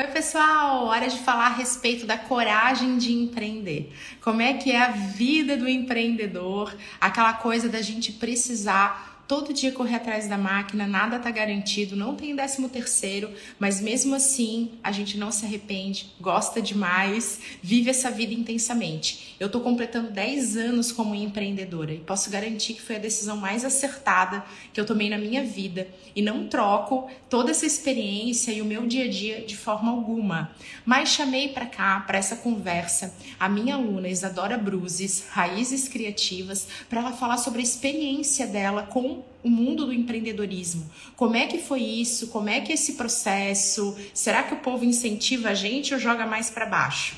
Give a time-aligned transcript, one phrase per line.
[0.00, 0.86] Oi, pessoal!
[0.86, 3.92] Hora de falar a respeito da coragem de empreender.
[4.22, 9.70] Como é que é a vida do empreendedor, aquela coisa da gente precisar todo dia
[9.70, 14.90] correr atrás da máquina, nada tá garantido, não tem décimo terceiro, mas mesmo assim a
[14.90, 19.36] gente não se arrepende, gosta demais, vive essa vida intensamente.
[19.38, 23.64] Eu tô completando 10 anos como empreendedora e posso garantir que foi a decisão mais
[23.64, 25.86] acertada que eu tomei na minha vida
[26.16, 30.50] e não troco toda essa experiência e o meu dia a dia de forma alguma.
[30.84, 37.00] Mas chamei para cá, para essa conversa, a minha aluna Isadora Bruzes, Raízes Criativas, para
[37.00, 40.90] ela falar sobre a experiência dela com o mundo do empreendedorismo.
[41.16, 42.28] Como é que foi isso?
[42.28, 43.96] Como é que é esse processo?
[44.14, 47.16] Será que o povo incentiva a gente ou joga mais para baixo?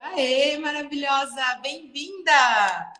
[0.00, 1.58] Aê, maravilhosa!
[1.62, 2.92] Bem-vinda!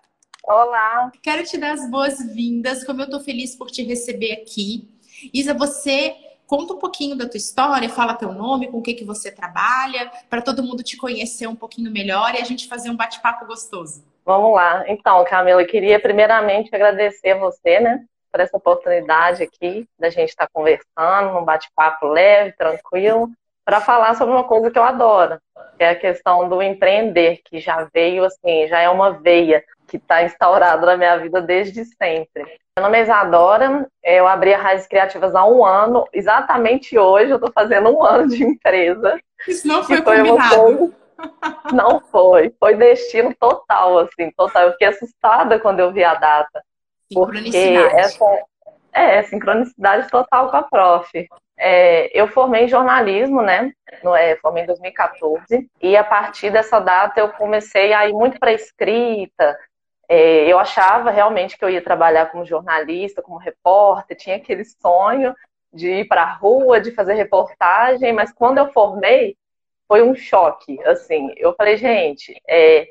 [0.45, 1.12] Olá!
[1.22, 4.88] Quero te dar as boas-vindas, como eu estou feliz por te receber aqui.
[5.33, 6.14] Isa, você
[6.48, 10.11] Conta um pouquinho da tua história, fala teu nome, com o que, que você trabalha,
[10.30, 14.02] para todo mundo te conhecer um pouquinho melhor e a gente fazer um bate-papo gostoso.
[14.28, 14.84] Vamos lá.
[14.88, 20.28] Então, Camila, eu queria primeiramente agradecer a você, né, por essa oportunidade aqui da gente
[20.28, 23.30] estar conversando, num bate-papo leve, tranquilo,
[23.64, 25.38] para falar sobre uma coisa que eu adoro,
[25.78, 29.96] que é a questão do empreender, que já veio assim, já é uma veia que
[29.96, 32.42] está instaurada na minha vida desde sempre.
[32.76, 37.36] Meu nome é Isadora, eu abri a Raízes Criativas há um ano, exatamente hoje eu
[37.36, 39.18] estou fazendo um ano de empresa.
[39.48, 40.94] Isso não foi, foi combinado.
[41.72, 44.64] Não foi, foi destino total, assim, total.
[44.64, 46.62] Eu fiquei assustada quando eu vi a data.
[47.12, 48.24] Porque essa
[48.92, 51.28] é sincronicidade total com a prof.
[51.56, 53.72] É, eu formei em jornalismo, né?
[54.02, 58.39] No, é, formei em 2014, e a partir dessa data eu comecei a ir muito
[58.39, 59.58] para escrita,
[60.08, 65.34] é, eu achava realmente que eu ia trabalhar como jornalista, como repórter, tinha aquele sonho
[65.72, 69.36] de ir para a rua, de fazer reportagem, mas quando eu formei,
[69.89, 70.78] foi um choque.
[70.84, 72.86] Assim, eu falei, gente, é,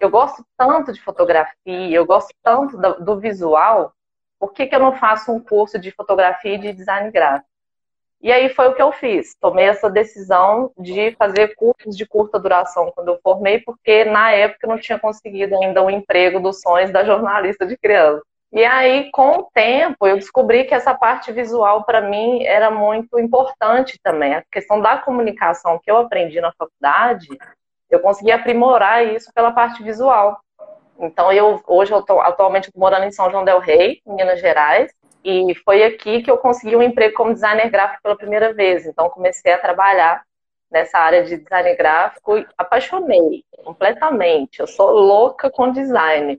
[0.00, 3.92] eu gosto tanto de fotografia, eu gosto tanto do, do visual,
[4.38, 7.48] por que, que eu não faço um curso de fotografia e de design gráfico?
[8.20, 9.34] E aí foi o que eu fiz.
[9.40, 14.66] Tomei essa decisão de fazer cursos de curta duração quando eu formei, porque na época
[14.66, 18.22] eu não tinha conseguido ainda o um emprego dos sonhos da jornalista de criança.
[18.52, 23.18] E aí, com o tempo, eu descobri que essa parte visual para mim era muito
[23.18, 24.34] importante também.
[24.34, 27.28] A questão da comunicação que eu aprendi na faculdade,
[27.90, 30.40] eu consegui aprimorar isso pela parte visual.
[30.98, 34.90] Então, eu hoje eu tô atualmente morando em São João del Rei, em Minas Gerais,
[35.24, 38.86] e foi aqui que eu consegui um emprego como designer gráfico pela primeira vez.
[38.86, 40.22] Então, comecei a trabalhar
[40.70, 44.60] nessa área de design gráfico e apaixonei completamente.
[44.60, 46.38] Eu sou louca com design.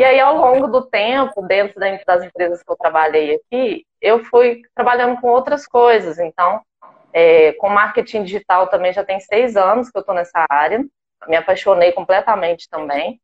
[0.00, 4.62] E aí, ao longo do tempo, dentro das empresas que eu trabalhei aqui, eu fui
[4.74, 6.18] trabalhando com outras coisas.
[6.18, 6.62] Então,
[7.12, 10.82] é, com marketing digital também já tem seis anos que eu estou nessa área.
[11.28, 13.20] Me apaixonei completamente também.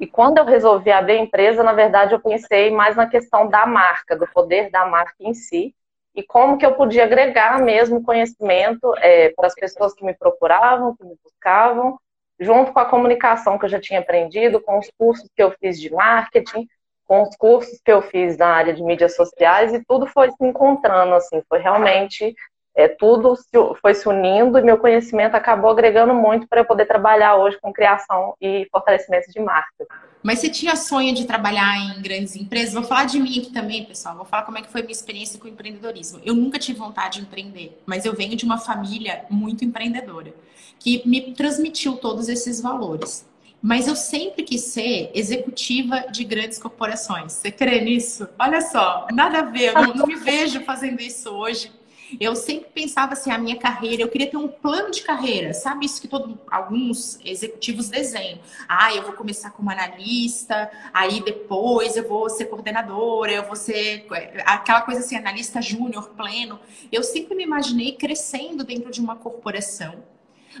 [0.00, 3.64] E quando eu resolvi abrir a empresa, na verdade, eu pensei mais na questão da
[3.64, 5.72] marca, do poder da marca em si,
[6.16, 10.96] e como que eu podia agregar mesmo conhecimento é, para as pessoas que me procuravam,
[10.96, 11.96] que me buscavam,
[12.38, 15.80] junto com a comunicação que eu já tinha aprendido, com os cursos que eu fiz
[15.80, 16.66] de marketing,
[17.06, 20.44] com os cursos que eu fiz na área de mídias sociais, e tudo foi se
[20.44, 22.34] encontrando, assim, foi realmente
[22.78, 23.36] é, tudo
[23.82, 27.72] foi se unindo e meu conhecimento acabou agregando muito para eu poder trabalhar hoje com
[27.72, 29.84] criação e fortalecimento de marca.
[30.22, 32.74] Mas você tinha sonho de trabalhar em grandes empresas?
[32.74, 34.14] Vou falar de mim aqui também, pessoal.
[34.14, 36.20] Vou falar como é que foi minha experiência com o empreendedorismo.
[36.24, 40.32] Eu nunca tive vontade de empreender, mas eu venho de uma família muito empreendedora,
[40.78, 43.26] que me transmitiu todos esses valores.
[43.60, 47.32] Mas eu sempre quis ser executiva de grandes corporações.
[47.32, 48.28] Você crê nisso?
[48.38, 51.72] Olha só, nada a ver, eu não, me vejo fazendo isso hoje
[52.20, 55.84] eu sempre pensava assim, a minha carreira, eu queria ter um plano de carreira, sabe
[55.84, 58.38] isso que todo, alguns executivos desenham.
[58.68, 64.06] Ah, eu vou começar como analista, aí depois eu vou ser coordenadora, eu vou ser
[64.12, 66.58] é, aquela coisa assim, analista júnior, pleno.
[66.90, 70.02] Eu sempre me imaginei crescendo dentro de uma corporação.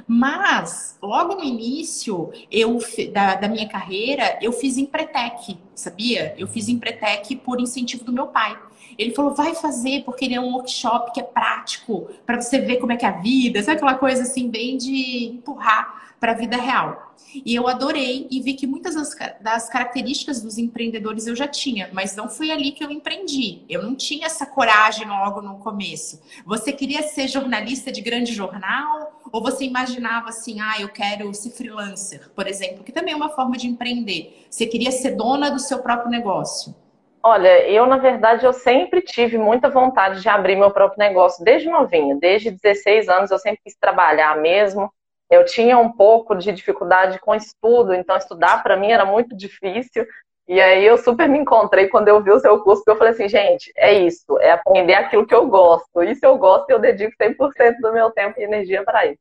[0.06, 2.78] Mas, logo no início eu,
[3.12, 6.34] da, da minha carreira, eu fiz Empretec, sabia?
[6.38, 8.58] Eu fiz Empretec por incentivo do meu pai.
[8.98, 12.78] Ele falou, vai fazer, porque ele é um workshop que é prático, para você ver
[12.78, 16.34] como é que é a vida, sabe aquela coisa assim, bem de empurrar para a
[16.34, 17.14] vida real.
[17.44, 21.90] E eu adorei e vi que muitas das, das, características dos empreendedores eu já tinha,
[21.92, 23.62] mas não foi ali que eu empreendi.
[23.68, 26.20] Eu não tinha essa coragem logo no começo.
[26.46, 29.17] Você queria ser jornalista de grande jornal?
[29.32, 33.30] Ou você imaginava assim, ah, eu quero ser freelancer, por exemplo, que também é uma
[33.30, 34.46] forma de empreender.
[34.50, 36.74] Você queria ser dona do seu próprio negócio?
[37.22, 41.68] Olha, eu, na verdade, eu sempre tive muita vontade de abrir meu próprio negócio desde
[41.68, 42.16] novinha.
[42.16, 44.90] Desde 16 anos eu sempre quis trabalhar mesmo.
[45.30, 50.06] Eu tinha um pouco de dificuldade com estudo, então estudar para mim era muito difícil.
[50.48, 53.12] E aí eu super me encontrei quando eu vi o seu curso, que eu falei
[53.12, 56.02] assim, gente, é isso, é aprender aquilo que eu gosto.
[56.02, 59.20] Isso eu gosto e eu dedico 100% do meu tempo e energia para isso.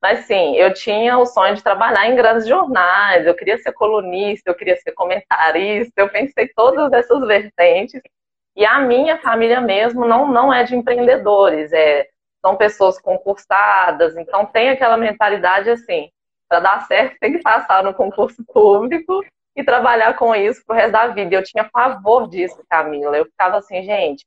[0.00, 4.48] Mas sim, eu tinha o sonho de trabalhar em grandes jornais, eu queria ser colunista,
[4.48, 8.00] eu queria ser comentarista, eu pensei todas essas vertentes.
[8.54, 12.06] E a minha família mesmo não, não é de empreendedores, é,
[12.40, 16.08] são pessoas concursadas, então tem aquela mentalidade assim,
[16.48, 19.24] para dar certo tem que passar no concurso público
[19.58, 21.34] e trabalhar com isso pro resto da vida.
[21.34, 23.16] Eu tinha pavor disso, Camila.
[23.16, 24.24] Eu ficava assim, gente,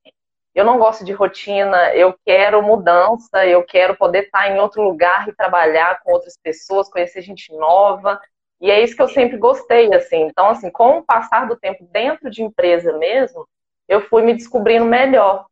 [0.53, 5.29] eu não gosto de rotina, eu quero mudança, eu quero poder estar em outro lugar
[5.29, 8.19] e trabalhar com outras pessoas, conhecer gente nova.
[8.59, 10.23] E é isso que eu sempre gostei, assim.
[10.23, 13.47] Então, assim, com o passar do tempo dentro de empresa mesmo,
[13.87, 15.45] eu fui me descobrindo melhor.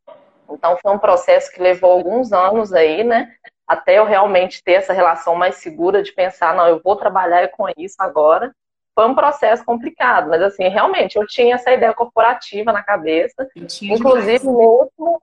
[0.50, 3.32] Então, foi um processo que levou alguns anos aí, né?
[3.66, 7.64] Até eu realmente ter essa relação mais segura de pensar, não, eu vou trabalhar com
[7.78, 8.52] isso agora
[8.94, 13.48] foi um processo complicado, mas assim, realmente eu tinha essa ideia corporativa na cabeça.
[13.82, 15.20] Inclusive, o meu, último,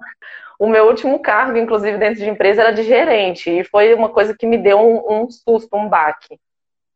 [0.59, 4.35] o meu último cargo, inclusive dentro de empresa, era de gerente, e foi uma coisa
[4.35, 6.39] que me deu um, um susto, um baque.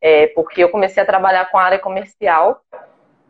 [0.01, 2.61] É, porque eu comecei a trabalhar com a área comercial,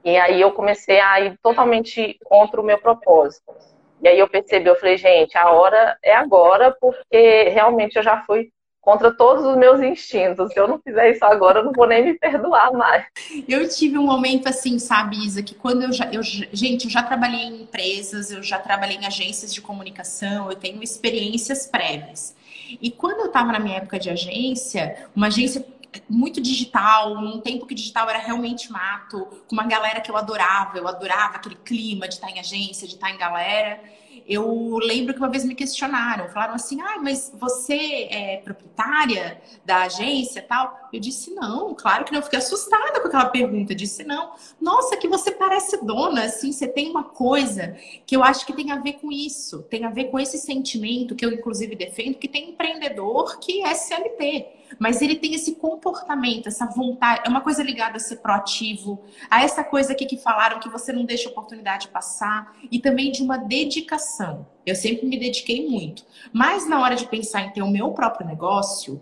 [0.03, 3.53] e aí eu comecei a ir totalmente contra o meu propósito.
[4.01, 8.23] E aí eu percebi, eu falei, gente, a hora é agora, porque realmente eu já
[8.23, 8.49] fui
[8.81, 10.51] contra todos os meus instintos.
[10.51, 13.05] Se eu não fizer isso agora, eu não vou nem me perdoar mais.
[13.47, 16.11] Eu tive um momento assim, sabe, Isa, que quando eu já.
[16.11, 20.55] Eu, gente, eu já trabalhei em empresas, eu já trabalhei em agências de comunicação, eu
[20.55, 22.35] tenho experiências prévias.
[22.81, 25.63] E quando eu estava na minha época de agência, uma agência
[26.09, 30.77] muito digital, num tempo que digital era realmente mato, com uma galera que eu adorava,
[30.77, 33.79] eu adorava aquele clima de estar em agência, de estar em galera
[34.27, 39.83] eu lembro que uma vez me questionaram, falaram assim: ah, mas você é proprietária da
[39.83, 40.89] agência tal?
[40.93, 42.19] Eu disse: não, claro que não.
[42.19, 43.73] Eu fiquei assustada com aquela pergunta.
[43.73, 47.75] Eu disse: não, nossa, que você parece dona, assim, você tem uma coisa
[48.05, 51.15] que eu acho que tem a ver com isso, tem a ver com esse sentimento
[51.15, 56.47] que eu, inclusive, defendo, que tem empreendedor que é CLT mas ele tem esse comportamento,
[56.47, 60.59] essa vontade, é uma coisa ligada a ser proativo, a essa coisa aqui que falaram
[60.59, 64.47] que você não deixa a oportunidade passar e também de uma dedicação.
[64.65, 68.27] Eu sempre me dediquei muito, mas na hora de pensar em ter o meu próprio
[68.27, 69.01] negócio,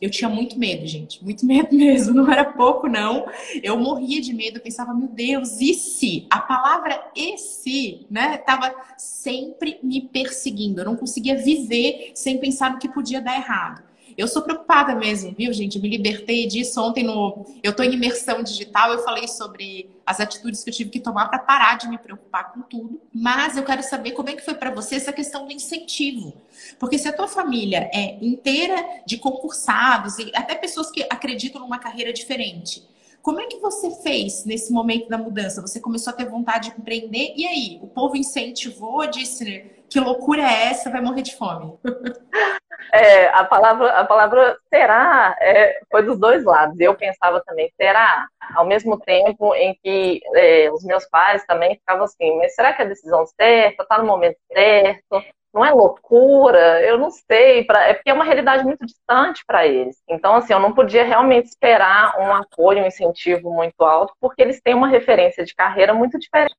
[0.00, 3.26] eu tinha muito medo, gente, muito medo mesmo, não era pouco não.
[3.62, 6.26] Eu morria de medo, eu pensava, meu Deus, e se?
[6.30, 10.80] A palavra e se, né, tava sempre me perseguindo.
[10.80, 13.89] Eu não conseguia viver sem pensar no que podia dar errado.
[14.20, 15.76] Eu sou preocupada mesmo, viu, gente?
[15.76, 17.46] Eu me libertei disso ontem no.
[17.62, 21.28] Eu estou em imersão digital, eu falei sobre as atitudes que eu tive que tomar
[21.28, 23.00] para parar de me preocupar com tudo.
[23.14, 26.34] Mas eu quero saber como é que foi para você essa questão do incentivo.
[26.78, 28.76] Porque se a tua família é inteira
[29.06, 32.86] de concursados e até pessoas que acreditam numa carreira diferente,
[33.22, 35.62] como é que você fez nesse momento da mudança?
[35.62, 37.78] Você começou a ter vontade de empreender e aí?
[37.82, 40.90] O povo incentivou, disse que loucura é essa?
[40.90, 41.78] Vai morrer de fome.
[42.92, 46.78] É, a palavra, a palavra será é, foi dos dois lados.
[46.80, 48.26] Eu pensava também, será?
[48.54, 52.82] Ao mesmo tempo em que é, os meus pais também ficavam assim, mas será que
[52.82, 53.82] é a decisão certa?
[53.82, 55.22] Está no momento certo?
[55.52, 56.80] Não é loucura?
[56.82, 57.64] Eu não sei.
[57.64, 59.96] Pra, é porque é uma realidade muito distante para eles.
[60.08, 64.60] Então, assim, eu não podia realmente esperar um apoio, um incentivo muito alto, porque eles
[64.60, 66.54] têm uma referência de carreira muito diferente.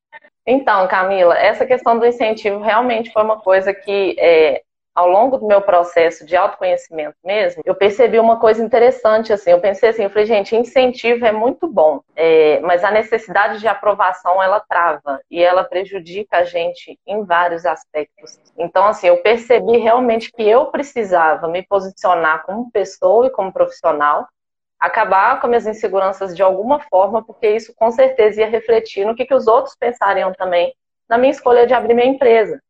[0.46, 4.62] Então, Camila, essa questão do incentivo realmente foi uma coisa que é,
[4.94, 9.60] ao longo do meu processo de autoconhecimento mesmo, eu percebi uma coisa interessante, assim, eu
[9.60, 14.42] pensei assim, eu falei, gente, incentivo é muito bom, é, mas a necessidade de aprovação,
[14.42, 18.38] ela trava, e ela prejudica a gente em vários aspectos.
[18.58, 24.26] Então, assim, eu percebi realmente que eu precisava me posicionar como pessoa e como profissional,
[24.82, 29.24] acabar com minhas inseguranças de alguma forma, porque isso com certeza ia refletir no que,
[29.24, 30.74] que os outros pensariam também
[31.08, 32.60] na minha escolha de abrir minha empresa.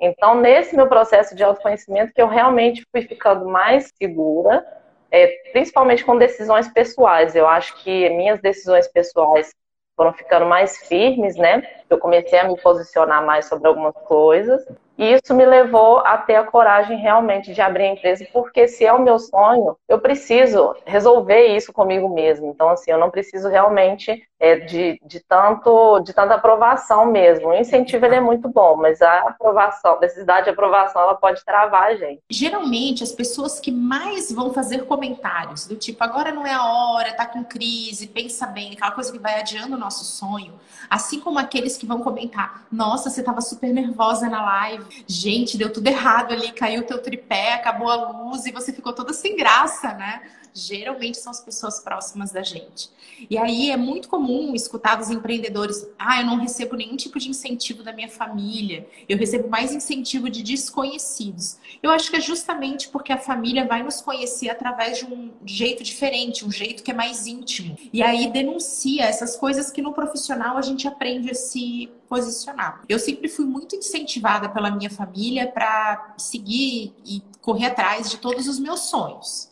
[0.00, 4.66] Então, nesse meu processo de autoconhecimento, que eu realmente fui ficando mais segura,
[5.12, 7.36] é, principalmente com decisões pessoais.
[7.36, 9.54] Eu acho que minhas decisões pessoais
[9.96, 11.62] foram ficando mais firmes, né?
[11.88, 14.66] Eu comecei a me posicionar mais sobre algumas coisas.
[15.00, 18.84] E isso me levou a ter a coragem realmente de abrir a empresa, porque se
[18.84, 22.50] é o meu sonho, eu preciso resolver isso comigo mesmo.
[22.50, 27.48] Então, assim, eu não preciso realmente é, de, de, tanto, de tanta aprovação mesmo.
[27.48, 31.42] O incentivo ele é muito bom, mas a aprovação, a necessidade de aprovação, ela pode
[31.46, 32.22] travar a gente.
[32.30, 37.14] Geralmente, as pessoas que mais vão fazer comentários, do tipo, agora não é a hora,
[37.14, 41.38] tá com crise, pensa bem, aquela coisa que vai adiando o nosso sonho, assim como
[41.38, 46.32] aqueles que vão comentar, nossa, você tava super nervosa na live, gente, deu tudo errado
[46.32, 50.22] ali, caiu teu tripé, acabou a luz e você ficou toda sem graça, né?
[50.52, 52.90] Geralmente são as pessoas próximas da gente.
[53.28, 57.28] E aí é muito comum escutar dos empreendedores: ah, eu não recebo nenhum tipo de
[57.28, 61.58] incentivo da minha família, eu recebo mais incentivo de desconhecidos.
[61.82, 65.82] Eu acho que é justamente porque a família vai nos conhecer através de um jeito
[65.82, 67.76] diferente, um jeito que é mais íntimo.
[67.92, 72.82] E aí denuncia essas coisas que no profissional a gente aprende a se posicionar.
[72.88, 78.48] Eu sempre fui muito incentivada pela minha família para seguir e correr atrás de todos
[78.48, 79.49] os meus sonhos.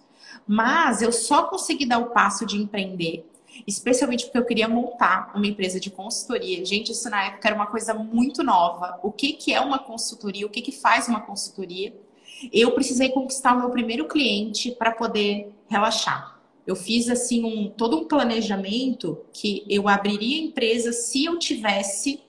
[0.48, 3.30] Mas eu só consegui dar o passo de empreender,
[3.66, 6.64] especialmente porque eu queria montar uma empresa de consultoria.
[6.64, 8.98] Gente, isso na época era uma coisa muito nova.
[9.02, 10.46] O que, que é uma consultoria?
[10.46, 11.94] O que, que faz uma consultoria?
[12.50, 16.40] Eu precisei conquistar o meu primeiro cliente para poder relaxar.
[16.66, 22.20] Eu fiz assim um todo um planejamento que eu abriria a empresa se eu tivesse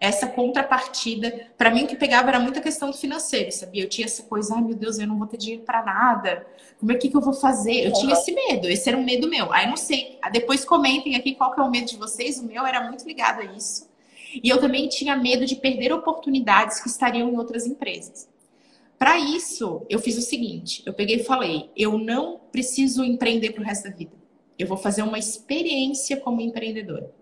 [0.00, 1.48] essa contrapartida.
[1.58, 3.84] Para mim, o que pegava era muita questão do financeiro, sabia?
[3.84, 6.46] Eu tinha essa coisa, ai meu Deus, eu não vou ter dinheiro para nada.
[6.78, 7.84] Como é que, que eu vou fazer?
[7.84, 8.00] Eu uhum.
[8.00, 9.52] tinha esse medo, esse era um medo meu.
[9.52, 12.38] Aí não sei, depois comentem aqui qual que é o medo de vocês.
[12.38, 13.90] O meu era muito ligado a isso.
[14.42, 18.26] E eu também tinha medo de perder oportunidades que estariam em outras empresas.
[18.98, 23.62] Para isso, eu fiz o seguinte: eu peguei e falei, eu não preciso empreender para
[23.62, 24.12] o resto da vida.
[24.58, 27.19] Eu vou fazer uma experiência como empreendedora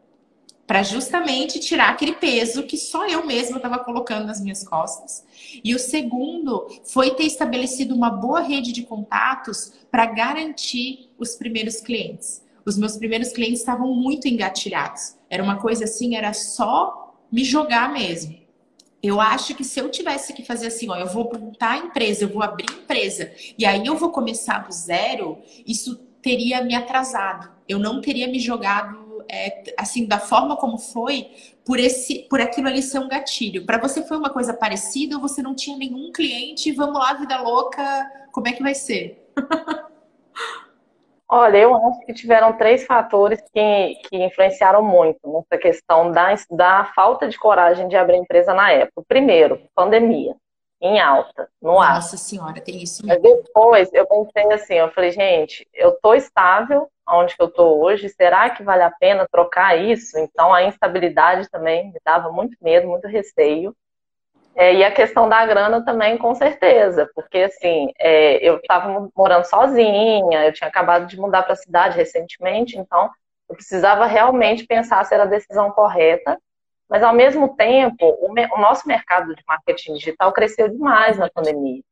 [0.68, 5.24] para justamente tirar aquele peso que só eu mesma estava colocando nas minhas costas.
[5.64, 11.80] E o segundo foi ter estabelecido uma boa rede de contatos para garantir os primeiros
[11.80, 12.44] clientes.
[12.66, 15.16] Os meus primeiros clientes estavam muito engatilhados.
[15.30, 18.36] Era uma coisa assim, era só me jogar mesmo.
[19.02, 22.24] Eu acho que se eu tivesse que fazer assim, ó, eu vou montar a empresa,
[22.24, 27.50] eu vou abrir empresa e aí eu vou começar do zero, isso teria me atrasado.
[27.66, 31.30] Eu não teria me jogado é, assim, da forma como foi,
[31.64, 33.66] por esse, por aquilo ali ser um gatilho.
[33.66, 36.72] Para você foi uma coisa parecida ou você não tinha nenhum cliente?
[36.72, 37.82] Vamos lá, vida louca,
[38.32, 39.30] como é que vai ser?
[41.30, 46.90] Olha, eu acho que tiveram três fatores que, que influenciaram muito nessa questão da, da
[46.94, 49.04] falta de coragem de abrir empresa na época.
[49.06, 50.34] Primeiro, pandemia
[50.80, 51.96] em alta, no ar.
[51.96, 53.22] Nossa senhora, tem isso mesmo.
[53.22, 57.82] Mas depois eu pensei assim, eu falei, gente, eu tô estável onde que eu tô
[57.82, 60.18] hoje, será que vale a pena trocar isso?
[60.18, 63.74] Então a instabilidade também me dava muito medo, muito receio.
[64.54, 69.44] É, e a questão da grana também, com certeza, porque assim, é, eu estava morando
[69.44, 73.08] sozinha, eu tinha acabado de mudar para a cidade recentemente, então
[73.48, 76.36] eu precisava realmente pensar se era a decisão correta
[76.88, 81.28] mas, ao mesmo tempo, o, me o nosso mercado de marketing digital cresceu demais na
[81.28, 81.82] pandemia.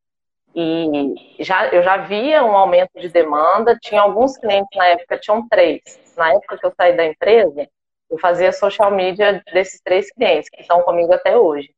[0.59, 5.47] E já, eu já via um aumento de demanda, tinha alguns clientes na época, tinham
[5.47, 5.81] três.
[6.17, 7.67] Na época que eu saí da empresa,
[8.09, 11.69] eu fazia social media desses três clientes, que estão comigo até hoje.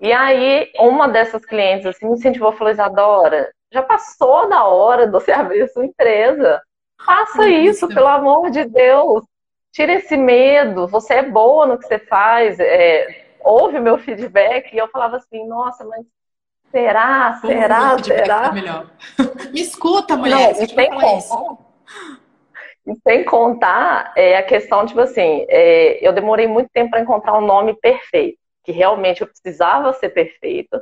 [0.00, 5.12] E aí, uma dessas clientes assim, me incentivou, falou, Isadora, já passou da hora de
[5.12, 6.62] você abrir a sua empresa.
[7.04, 9.24] Faça isso, pelo amor de Deus
[9.76, 14.72] tira esse medo, você é boa no que você faz, é, ouve o meu feedback,
[14.72, 16.06] e eu falava assim, nossa, mas
[16.70, 18.52] será, será, será?
[18.52, 18.90] Melhor.
[19.52, 21.58] Me escuta, mulher, Não, e sem, contar,
[22.86, 27.36] e sem contar é, a questão, tipo assim, é, eu demorei muito tempo para encontrar
[27.38, 30.80] um nome perfeito, que realmente eu precisava ser perfeito,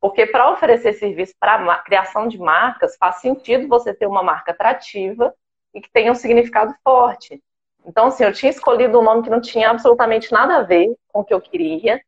[0.00, 5.34] porque para oferecer serviço para criação de marcas, faz sentido você ter uma marca atrativa
[5.74, 7.42] e que tenha um significado forte.
[7.86, 11.20] Então, assim, eu tinha escolhido um nome que não tinha absolutamente nada a ver com
[11.20, 12.00] o que eu queria.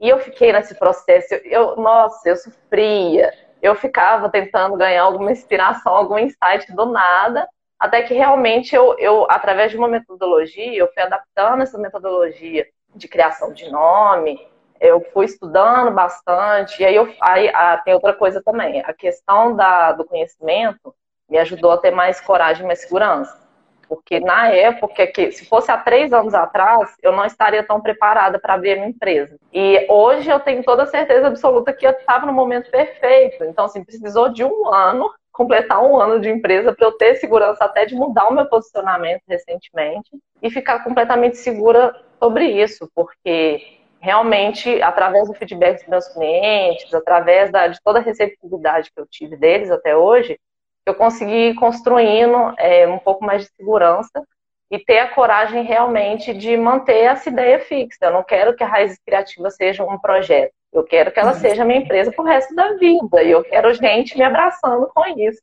[0.00, 1.34] E eu fiquei nesse processo.
[1.44, 3.32] Eu, nossa, eu sofria.
[3.62, 7.48] Eu ficava tentando ganhar alguma inspiração, algum insight do nada.
[7.78, 13.08] Até que realmente eu, eu, através de uma metodologia, eu fui adaptando essa metodologia de
[13.08, 14.40] criação de nome,
[14.80, 19.54] eu fui estudando bastante, e aí, eu, aí ah, tem outra coisa também, a questão
[19.54, 20.94] da, do conhecimento
[21.28, 23.45] me ajudou a ter mais coragem mais segurança.
[23.88, 28.38] Porque na época que, se fosse há três anos atrás, eu não estaria tão preparada
[28.38, 29.36] para abrir a minha empresa.
[29.52, 33.44] E hoje eu tenho toda a certeza absoluta que eu estava no momento perfeito.
[33.44, 37.64] Então, assim, precisou de um ano, completar um ano de empresa para eu ter segurança
[37.64, 40.10] até de mudar o meu posicionamento recentemente
[40.42, 47.50] e ficar completamente segura sobre isso, porque realmente, através do feedback dos meus clientes, através
[47.50, 50.38] da, de toda a receptividade que eu tive deles até hoje,
[50.86, 54.22] eu consegui ir construindo é, um pouco mais de segurança
[54.70, 58.06] e ter a coragem realmente de manter essa ideia fixa.
[58.06, 60.52] Eu não quero que a Raiz Criativa seja um projeto.
[60.72, 61.38] Eu quero que ela uhum.
[61.38, 63.22] seja minha empresa pro resto da vida.
[63.22, 65.42] E eu quero gente me abraçando com isso.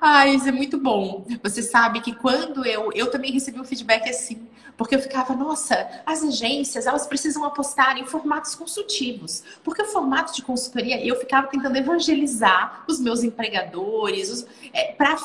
[0.00, 1.24] Ah, isso é muito bom.
[1.42, 2.90] Você sabe que quando eu.
[2.94, 4.48] Eu também recebi um feedback assim.
[4.76, 9.42] Porque eu ficava, nossa, as agências, elas precisam apostar em formatos consultivos.
[9.64, 15.16] Porque o formato de consultoria, eu ficava tentando evangelizar os meus empregadores é, para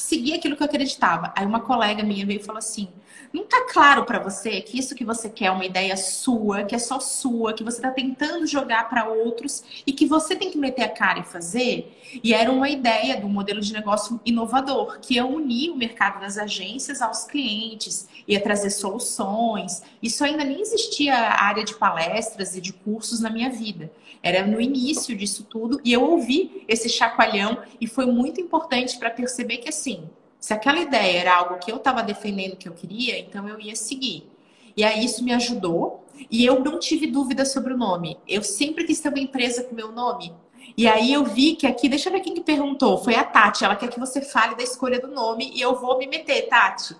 [0.00, 1.32] seguir aquilo que eu acreditava.
[1.36, 2.88] Aí uma colega minha veio e falou assim:
[3.32, 6.74] não tá claro para você que isso que você quer é uma ideia sua, que
[6.74, 10.56] é só sua, que você tá tentando jogar para outros e que você tem que
[10.56, 11.94] meter a cara e fazer?
[12.22, 16.38] E era uma ideia do modelo de negócio inovador, que ia unir o mercado das
[16.38, 19.82] agências aos clientes, ia trazer soluções.
[20.02, 23.92] Isso ainda nem existia área de palestras e de cursos na minha vida.
[24.22, 29.10] Era no início disso tudo e eu ouvi esse chacoalhão e foi muito importante para
[29.10, 29.87] perceber que assim,
[30.40, 33.74] se aquela ideia era algo que eu estava defendendo que eu queria, então eu ia
[33.74, 34.30] seguir.
[34.76, 38.16] E aí isso me ajudou e eu não tive dúvida sobre o nome.
[38.26, 40.32] Eu sempre quis ter uma empresa com meu nome.
[40.76, 43.64] E aí eu vi que aqui, deixa eu ver quem que perguntou, foi a Tati.
[43.64, 46.94] Ela quer que você fale da escolha do nome e eu vou me meter, Tati.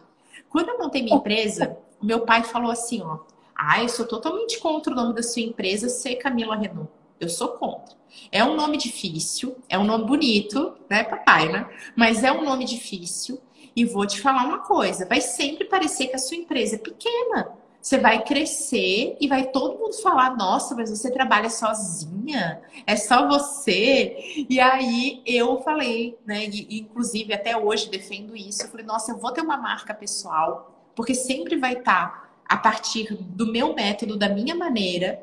[0.48, 3.18] Quando eu montei minha empresa, meu pai falou assim, ó,
[3.54, 6.90] ah, eu sou totalmente contra o nome da sua empresa ser Camila Renault.
[7.20, 7.97] Eu sou contra.
[8.30, 11.68] É um nome difícil, é um nome bonito, né, papai, né?
[11.96, 13.40] Mas é um nome difícil.
[13.74, 17.56] E vou te falar uma coisa: vai sempre parecer que a sua empresa é pequena.
[17.80, 22.60] Você vai crescer e vai todo mundo falar: nossa, mas você trabalha sozinha?
[22.86, 24.46] É só você?
[24.48, 26.44] E aí eu falei, né?
[26.46, 28.62] E, inclusive até hoje defendo isso.
[28.62, 33.14] Eu falei: nossa, eu vou ter uma marca pessoal, porque sempre vai estar a partir
[33.14, 35.22] do meu método, da minha maneira,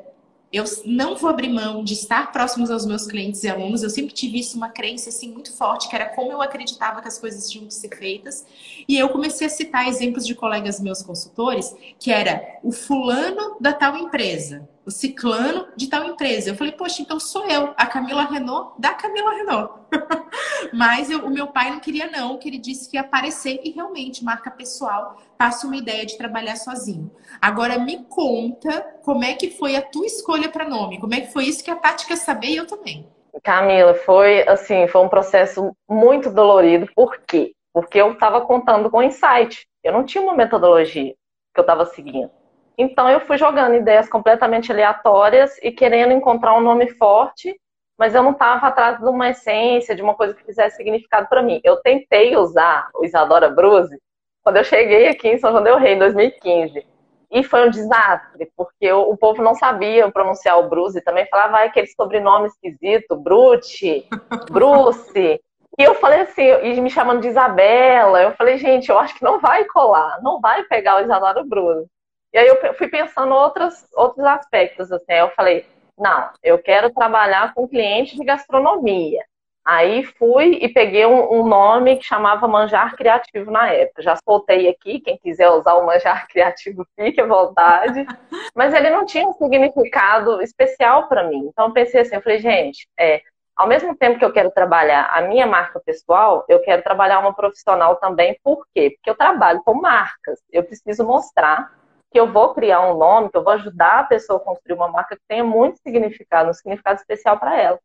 [0.52, 3.82] eu não vou abrir mão de estar próximos aos meus clientes e alunos.
[3.82, 7.08] Eu sempre tive isso, uma crença assim muito forte, que era como eu acreditava que
[7.08, 8.46] as coisas tinham que ser feitas.
[8.88, 13.72] E eu comecei a citar exemplos de colegas meus consultores, que era o fulano da
[13.72, 16.50] tal empresa o ciclano de tal empresa.
[16.50, 19.74] Eu falei, poxa, então sou eu, a Camila Renault da Camila Renault.
[20.72, 23.70] Mas eu, o meu pai não queria não, que ele disse que ia aparecer e
[23.70, 27.10] realmente, marca pessoal, passa uma ideia de trabalhar sozinho.
[27.40, 31.32] Agora me conta como é que foi a tua escolha para nome, como é que
[31.32, 33.08] foi isso que a Tati quer saber e eu também.
[33.42, 36.88] Camila, foi assim, foi um processo muito dolorido.
[36.94, 37.52] Por quê?
[37.72, 39.66] Porque eu estava contando com insight.
[39.84, 41.14] Eu não tinha uma metodologia
[41.54, 42.30] que eu estava seguindo.
[42.78, 47.58] Então eu fui jogando ideias completamente aleatórias e querendo encontrar um nome forte,
[47.98, 51.42] mas eu não estava atrás de uma essência, de uma coisa que fizesse significado para
[51.42, 51.60] mim.
[51.64, 53.96] Eu tentei usar o Isadora Bruce
[54.42, 56.86] quando eu cheguei aqui em São João del Rei, em 2015.
[57.30, 61.56] E foi um desastre, porque o, o povo não sabia pronunciar o Bruce, também falava
[61.56, 64.06] ah, aquele sobrenome esquisito, Brute,
[64.50, 65.40] Bruce.
[65.78, 69.24] E eu falei assim, e me chamando de Isabela, eu falei, gente, eu acho que
[69.24, 71.90] não vai colar, não vai pegar o Isadora Bruce.
[72.32, 75.66] E aí eu fui pensando outros, outros aspectos, assim, aí eu falei,
[75.98, 79.22] não, eu quero trabalhar com clientes de gastronomia.
[79.66, 84.00] Aí fui e peguei um, um, nome que chamava Manjar Criativo na época.
[84.00, 88.06] Já soltei aqui, quem quiser usar o Manjar Criativo, fique à vontade.
[88.54, 91.48] Mas ele não tinha um significado especial para mim.
[91.48, 93.22] Então eu pensei assim, eu falei, gente, é,
[93.56, 97.34] ao mesmo tempo que eu quero trabalhar a minha marca pessoal, eu quero trabalhar uma
[97.34, 98.38] profissional também.
[98.44, 98.90] Por quê?
[98.90, 100.38] Porque eu trabalho com marcas.
[100.52, 101.72] Eu preciso mostrar
[102.10, 104.88] que eu vou criar um nome, que eu vou ajudar a pessoa a construir uma
[104.88, 107.78] marca que tenha muito significado, um significado especial para ela.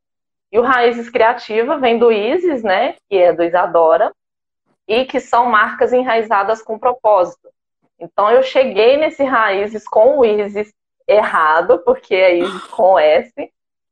[0.52, 4.12] E o Raízes Criativa vem do Isis, né, que é do Isadora,
[4.88, 7.50] e que são marcas enraizadas com propósito.
[8.00, 10.74] Então eu cheguei nesse Raízes com o Isis
[11.08, 13.32] errado, porque é Isis com S,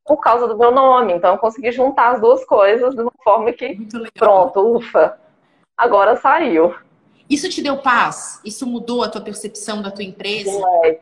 [0.05, 1.13] por causa do meu nome.
[1.13, 3.77] Então eu consegui juntar as duas coisas de uma forma que,
[4.17, 5.17] pronto, ufa,
[5.77, 6.75] agora saiu.
[7.29, 8.41] Isso te deu paz?
[8.43, 10.51] Isso mudou a tua percepção da tua empresa?
[10.51, 10.97] Demais.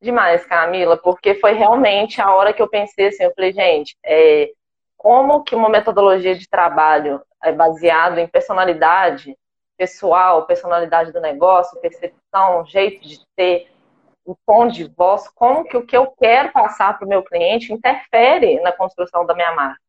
[0.00, 4.50] Demais, Camila, porque foi realmente a hora que eu pensei assim, eu falei, gente, é,
[4.96, 9.36] como que uma metodologia de trabalho é baseado em personalidade
[9.76, 13.68] pessoal, personalidade do negócio, percepção, jeito de ter,
[14.24, 17.72] o tom de voz, como que o que eu quero passar para o meu cliente
[17.72, 19.80] interfere na construção da minha marca.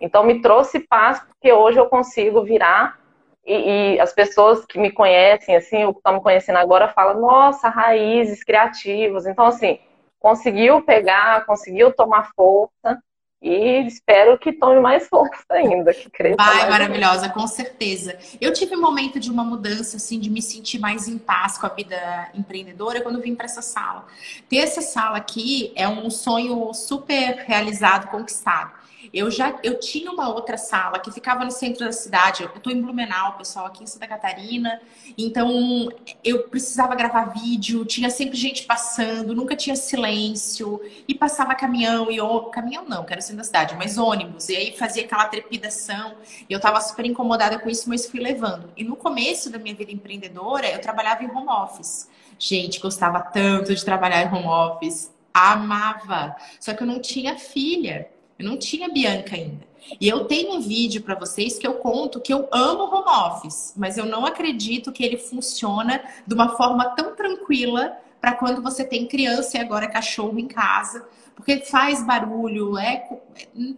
[0.00, 2.98] Então me trouxe paz porque hoje eu consigo virar
[3.46, 7.20] e, e, as pessoas que me conhecem, assim, o que estão me conhecendo agora, falam,
[7.20, 9.24] nossa, raízes criativas.
[9.24, 9.78] Então, assim,
[10.18, 13.00] conseguiu pegar, conseguiu tomar força.
[13.40, 16.36] e espero que tome mais força ainda, que cresça.
[16.36, 18.18] Vai, maravilhosa, com certeza.
[18.40, 21.66] Eu tive um momento de uma mudança, assim, de me sentir mais em paz com
[21.66, 24.06] a vida empreendedora quando vim para essa sala.
[24.48, 28.85] Ter essa sala aqui é um sonho super realizado, conquistado.
[29.12, 32.42] Eu já eu tinha uma outra sala que ficava no centro da cidade.
[32.42, 34.80] Eu estou em Blumenau, pessoal, aqui em Santa Catarina.
[35.16, 35.88] Então
[36.24, 42.20] eu precisava gravar vídeo, tinha sempre gente passando, nunca tinha silêncio e passava caminhão e
[42.20, 44.48] o caminhão não, quero ser da cidade, mas ônibus.
[44.48, 46.16] E aí fazia aquela trepidação.
[46.48, 48.70] E eu estava super incomodada com isso, mas fui levando.
[48.76, 52.08] E no começo da minha vida empreendedora, eu trabalhava em home office.
[52.38, 56.34] Gente, gostava tanto de trabalhar em home office amava.
[56.58, 58.08] Só que eu não tinha filha.
[58.38, 59.66] Eu não tinha Bianca ainda.
[60.00, 63.72] E eu tenho um vídeo para vocês que eu conto que eu amo home office,
[63.76, 68.84] mas eu não acredito que ele funciona de uma forma tão tranquila para quando você
[68.84, 73.08] tem criança e agora cachorro em casa, porque faz barulho, é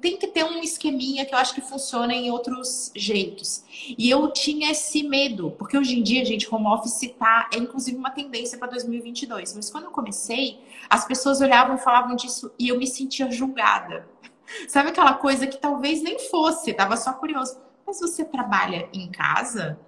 [0.00, 3.64] tem que ter um esqueminha que eu acho que funciona em outros jeitos.
[3.98, 7.96] E eu tinha esse medo, porque hoje em dia, gente, home office tá, é inclusive
[7.96, 12.68] uma tendência para 2022, mas quando eu comecei, as pessoas olhavam e falavam disso e
[12.68, 14.06] eu me sentia julgada.
[14.66, 17.58] Sabe aquela coisa que talvez nem fosse, tava só curioso.
[17.86, 19.78] Mas você trabalha em casa?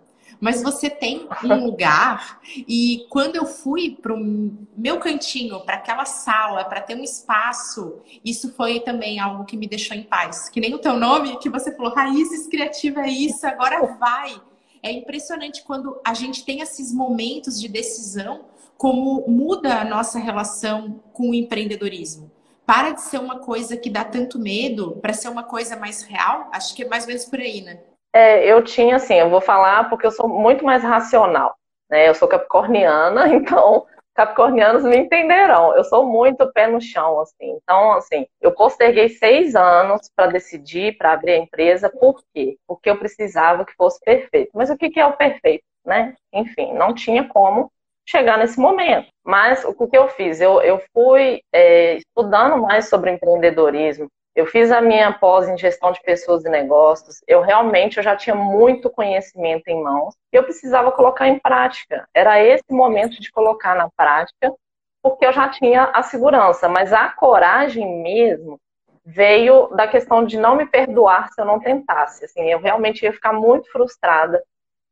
[0.41, 6.07] Mas você tem um lugar e quando eu fui para o meu cantinho, para aquela
[6.07, 10.49] sala, para ter um espaço, isso foi também algo que me deixou em paz.
[10.49, 14.41] Que nem o teu nome, que você falou, raízes criativa é isso, agora vai.
[14.83, 18.47] É impressionante quando a gente tem esses momentos de decisão,
[18.79, 22.31] como muda a nossa relação com o empreendedorismo
[22.71, 26.49] para de ser uma coisa que dá tanto medo para ser uma coisa mais real?
[26.53, 27.81] Acho que é mais ou menos por aí, né?
[28.15, 31.53] É, eu tinha assim, eu vou falar porque eu sou muito mais racional,
[31.91, 32.09] né?
[32.09, 35.75] Eu sou capricorniana, então capricornianos me entenderão.
[35.75, 37.59] Eu sou muito pé no chão, assim.
[37.61, 41.91] Então, assim, eu posterguei seis anos para decidir, para abrir a empresa.
[41.91, 42.57] Por quê?
[42.69, 44.53] Porque eu precisava que fosse perfeito.
[44.55, 46.15] Mas o que é o perfeito, né?
[46.33, 47.69] Enfim, não tinha como
[48.07, 49.09] chegar nesse momento.
[49.25, 50.41] Mas o que eu fiz?
[50.41, 55.91] Eu, eu fui é, estudando mais sobre empreendedorismo, eu fiz a minha pós em gestão
[55.93, 57.21] de pessoas e negócios.
[57.27, 60.15] Eu realmente eu já tinha muito conhecimento em mãos.
[60.33, 62.09] E eu precisava colocar em prática.
[62.15, 64.55] Era esse momento de colocar na prática,
[65.03, 66.69] porque eu já tinha a segurança.
[66.69, 68.59] Mas a coragem mesmo
[69.05, 72.25] veio da questão de não me perdoar se eu não tentasse.
[72.25, 74.43] Assim, eu realmente ia ficar muito frustrada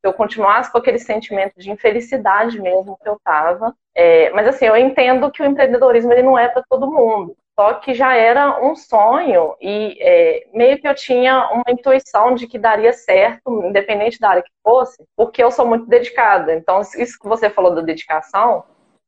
[0.09, 3.75] eu continuasse com aquele sentimento de infelicidade mesmo que eu estava.
[3.95, 7.37] É, mas assim, eu entendo que o empreendedorismo ele não é para todo mundo.
[7.59, 12.47] Só que já era um sonho e é, meio que eu tinha uma intuição de
[12.47, 16.55] que daria certo, independente da área que fosse, porque eu sou muito dedicada.
[16.55, 18.63] Então, isso que você falou da dedicação,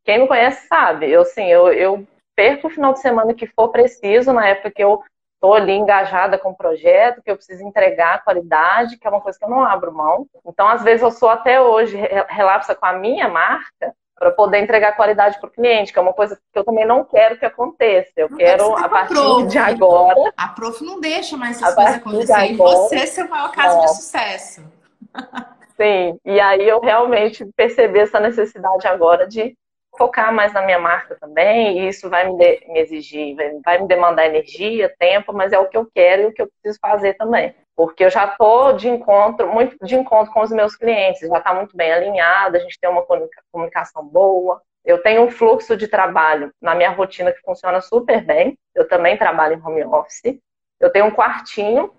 [0.04, 1.08] quem me conhece sabe.
[1.08, 4.82] Eu, assim, eu, eu perco o final de semana que for preciso, na época que
[4.82, 5.00] eu
[5.40, 9.38] estou ali engajada com o projeto, que eu preciso entregar qualidade, que é uma coisa
[9.38, 10.26] que eu não abro mão.
[10.46, 11.96] Então, às vezes, eu sou até hoje
[12.28, 16.12] relapsa com a minha marca para poder entregar qualidade para o cliente, que é uma
[16.12, 18.12] coisa que eu também não quero que aconteça.
[18.14, 19.46] Eu não quero, a partir prof.
[19.46, 20.30] de agora.
[20.36, 21.94] A prof não deixa mais essas coisas
[22.30, 22.56] acontecerem.
[22.56, 23.80] Você é seu maior caso é.
[23.80, 24.62] de sucesso.
[25.74, 29.56] Sim, e aí eu realmente percebi essa necessidade agora de
[30.00, 33.86] focar mais na minha marca também, e isso vai me, de, me exigir, vai, me
[33.86, 37.12] demandar energia, tempo, mas é o que eu quero e o que eu preciso fazer
[37.18, 37.54] também.
[37.76, 41.52] Porque eu já estou de encontro, muito de encontro com os meus clientes, já está
[41.52, 43.04] muito bem alinhado, a gente tem uma
[43.52, 44.62] comunicação boa.
[44.82, 48.56] Eu tenho um fluxo de trabalho na minha rotina que funciona super bem.
[48.74, 50.40] Eu também trabalho em home office.
[50.80, 51.92] Eu tenho um quartinho.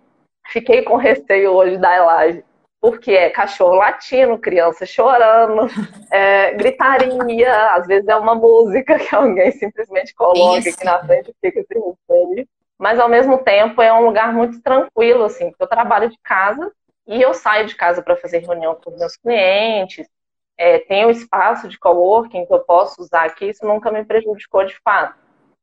[0.48, 2.44] Fiquei com receio hoje da live
[2.82, 5.68] porque é cachorro latindo, criança chorando,
[6.12, 10.70] é, gritaria, às vezes é uma música que alguém simplesmente coloca Isso.
[10.70, 12.48] aqui na frente e fica assim,
[12.80, 16.72] mas ao mesmo tempo é um lugar muito tranquilo, assim, porque eu trabalho de casa
[17.06, 20.08] e eu saio de casa para fazer reunião com os meus clientes,
[20.58, 24.66] é, tem um espaço de coworking que eu posso usar aqui, isso nunca me prejudicou
[24.66, 25.16] de fato.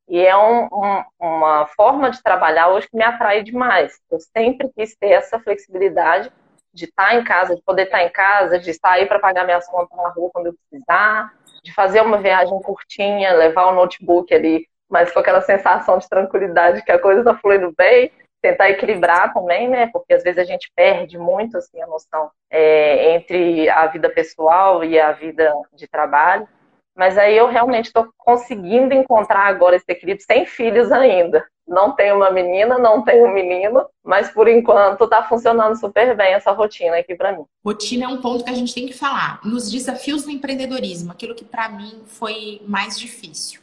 [0.07, 3.99] E é um, um, uma forma de trabalhar hoje que me atrai demais.
[4.09, 6.31] Eu sempre quis ter essa flexibilidade
[6.73, 9.97] de estar em casa, de poder estar em casa, de sair para pagar minhas contas
[9.97, 15.11] na rua quando eu precisar, de fazer uma viagem curtinha, levar o notebook ali, mas
[15.11, 19.89] com aquela sensação de tranquilidade que a coisa está fluindo bem, tentar equilibrar também, né?
[19.91, 24.83] Porque às vezes a gente perde muito assim a noção é, entre a vida pessoal
[24.83, 26.47] e a vida de trabalho.
[26.95, 31.45] Mas aí eu realmente estou conseguindo encontrar agora esse equilíbrio sem filhos ainda.
[31.69, 36.33] Não tenho uma menina, não tenho um menino, mas por enquanto está funcionando super bem
[36.33, 37.45] essa rotina aqui para mim.
[37.63, 39.39] Rotina é um ponto que a gente tem que falar.
[39.45, 43.61] Nos desafios do empreendedorismo, aquilo que para mim foi mais difícil.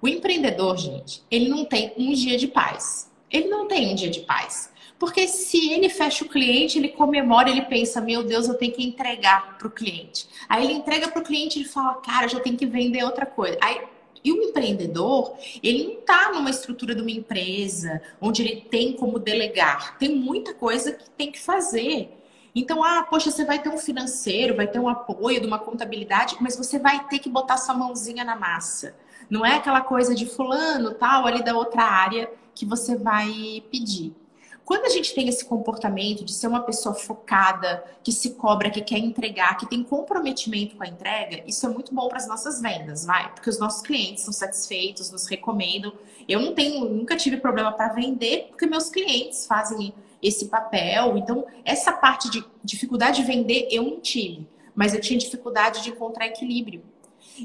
[0.00, 3.12] O empreendedor, gente, ele não tem um dia de paz.
[3.30, 4.70] ele não tem um dia de paz.
[4.98, 8.86] Porque se ele fecha o cliente, ele comemora, ele pensa, meu Deus, eu tenho que
[8.86, 10.28] entregar para o cliente.
[10.48, 13.58] Aí ele entrega para o cliente e fala, cara, já tenho que vender outra coisa.
[13.60, 13.80] Aí,
[14.24, 19.18] e o empreendedor, ele não está numa estrutura de uma empresa onde ele tem como
[19.18, 19.98] delegar.
[19.98, 22.18] Tem muita coisa que tem que fazer.
[22.54, 26.36] Então, ah, poxa, você vai ter um financeiro, vai ter um apoio de uma contabilidade,
[26.40, 28.94] mas você vai ter que botar sua mãozinha na massa.
[29.28, 34.14] Não é aquela coisa de fulano, tal, ali da outra área que você vai pedir.
[34.64, 38.80] Quando a gente tem esse comportamento de ser uma pessoa focada, que se cobra, que
[38.80, 42.60] quer entregar, que tem comprometimento com a entrega, isso é muito bom para as nossas
[42.60, 43.32] vendas, vai?
[43.32, 45.92] Porque os nossos clientes são satisfeitos, nos recomendam.
[46.28, 51.16] Eu não tenho, nunca tive problema para vender, porque meus clientes fazem esse papel.
[51.16, 55.90] Então, essa parte de dificuldade de vender eu não tive, mas eu tinha dificuldade de
[55.90, 56.82] encontrar equilíbrio.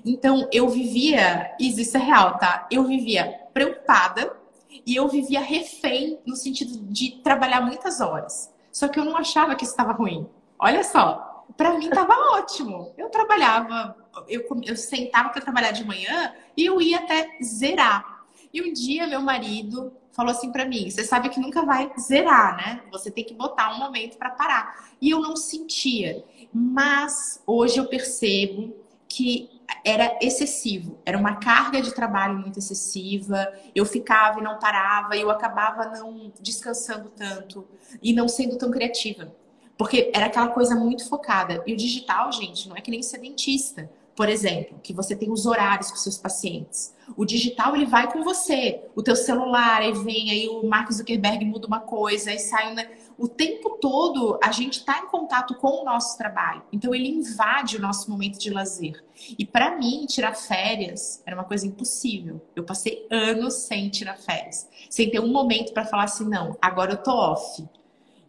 [0.06, 2.68] Então, eu vivia, isso é real, tá?
[2.70, 4.37] Eu vivia preocupada
[4.86, 8.54] e eu vivia refém no sentido de trabalhar muitas horas.
[8.72, 10.28] Só que eu não achava que isso estava ruim.
[10.60, 12.94] Olha só, para mim estava ótimo.
[12.98, 13.96] Eu trabalhava,
[14.28, 18.26] eu, eu sentava para trabalhar de manhã e eu ia até zerar.
[18.54, 22.58] E um dia meu marido falou assim para mim: "Você sabe que nunca vai zerar,
[22.58, 22.84] né?
[22.92, 24.90] Você tem que botar um momento para parar".
[25.02, 26.24] E eu não sentia.
[26.54, 28.76] Mas hoje eu percebo
[29.08, 33.52] que era excessivo, era uma carga de trabalho muito excessiva.
[33.76, 37.68] Eu ficava e não parava, e eu acabava não descansando tanto
[38.02, 39.34] e não sendo tão criativa.
[39.78, 41.64] Porque era aquela coisa muito focada.
[41.68, 45.32] E o digital, gente, não é que nem ser dentista por exemplo, que você tem
[45.32, 46.92] os horários com seus pacientes.
[47.16, 48.82] O digital ele vai com você.
[48.96, 52.90] O teu celular, aí vem, aí o Mark Zuckerberg muda uma coisa, aí sai né?
[53.18, 56.62] O tempo todo a gente está em contato com o nosso trabalho.
[56.72, 59.04] Então ele invade o nosso momento de lazer.
[59.38, 62.40] E para mim, tirar férias era uma coisa impossível.
[62.56, 64.70] Eu passei anos sem tirar férias.
[64.90, 67.68] Sem ter um momento para falar assim, não, agora eu tô off.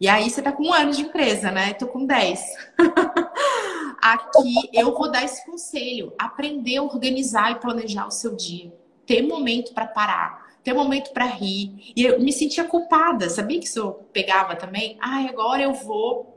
[0.00, 1.70] E aí você tá com um ano de empresa, né?
[1.70, 2.40] Eu tô com 10.
[4.00, 8.72] Aqui eu vou dar esse conselho: aprender a organizar e planejar o seu dia,
[9.04, 11.92] ter momento para parar, ter momento para rir.
[11.96, 14.98] E eu me sentia culpada, sabia que isso eu pegava também?
[15.00, 16.36] Ai, ah, agora eu vou.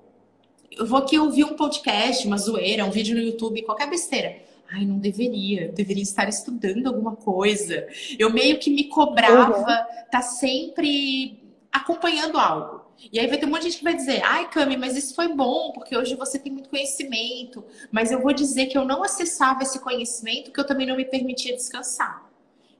[0.72, 4.38] Eu vou aqui ouvir um podcast, uma zoeira, um vídeo no YouTube, qualquer besteira.
[4.72, 7.86] Ai, não deveria, eu deveria estar estudando alguma coisa.
[8.18, 10.10] Eu meio que me cobrava, uhum.
[10.10, 12.86] tá sempre acompanhando algo.
[13.12, 15.14] E aí vai ter um monte de gente que vai dizer, ai, Cami, mas isso
[15.14, 17.66] foi bom, porque hoje você tem muito conhecimento.
[17.92, 21.04] Mas eu vou dizer que eu não acessava esse conhecimento, que eu também não me
[21.04, 22.31] permitia descansar.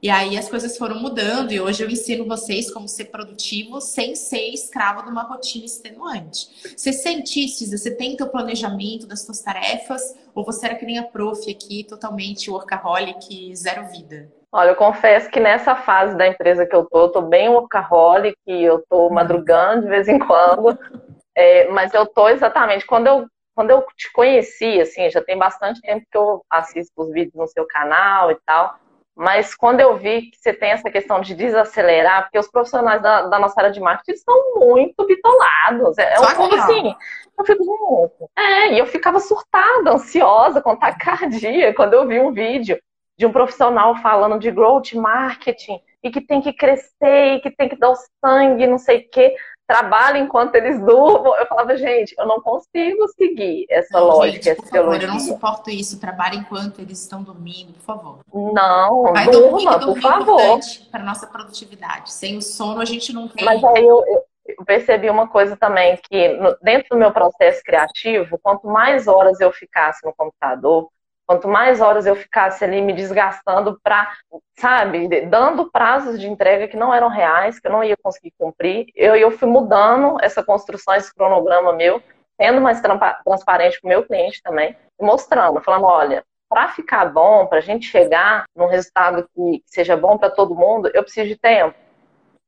[0.02, 4.16] E aí as coisas foram mudando e hoje eu ensino vocês como ser produtivo sem
[4.16, 6.48] ser escravo de uma rotina extenuante.
[6.76, 7.70] Você sente isso?
[7.70, 10.02] Você tem teu planejamento das suas tarefas
[10.34, 14.28] ou você era que nem a prof aqui, totalmente workaholic, zero vida?
[14.50, 18.36] Olha, eu confesso que nessa fase da empresa que eu tô, eu tô bem workaholic,
[18.44, 20.76] eu tô madrugando de vez em quando,
[21.32, 25.80] é, mas eu tô exatamente, quando eu, quando eu te conheci, assim, já tem bastante
[25.80, 28.81] tempo que eu assisto os vídeos no seu canal e tal,
[29.14, 33.22] mas quando eu vi que você tem essa questão de desacelerar, porque os profissionais da,
[33.28, 35.98] da nossa área de marketing estão muito bitolados.
[35.98, 36.94] É, é um pouco assim.
[37.38, 38.30] Eu fico muito.
[38.36, 42.78] É, e eu ficava surtada, ansiosa, com taquicardia, quando eu vi um vídeo
[43.18, 47.68] de um profissional falando de growth marketing e que tem que crescer e que tem
[47.68, 49.34] que dar o sangue, não sei o quê,
[49.66, 51.34] trabalha enquanto eles durmam.
[51.36, 55.20] Eu falava, gente, eu não consigo seguir essa não, lógica, gente, por favor, eu não
[55.20, 56.00] suporto isso.
[56.00, 58.18] Trabalha enquanto eles estão dormindo, por favor.
[58.32, 60.60] Não, Vai durma, dormir, por favor.
[60.90, 62.12] Para nossa produtividade.
[62.12, 63.44] Sem o sono a gente não tem.
[63.44, 64.02] Mas aí eu,
[64.46, 69.52] eu percebi uma coisa também que dentro do meu processo criativo, quanto mais horas eu
[69.52, 70.88] ficasse no computador,
[71.26, 74.12] Quanto mais horas eu ficasse ali me desgastando para,
[74.58, 78.86] sabe, dando prazos de entrega que não eram reais, que eu não ia conseguir cumprir,
[78.94, 82.02] eu, eu fui mudando essa construção, esse cronograma meu,
[82.40, 82.80] sendo mais
[83.24, 87.86] transparente com o meu cliente também, mostrando, falando, olha, para ficar bom, para a gente
[87.86, 91.74] chegar num resultado que seja bom para todo mundo, eu preciso de tempo.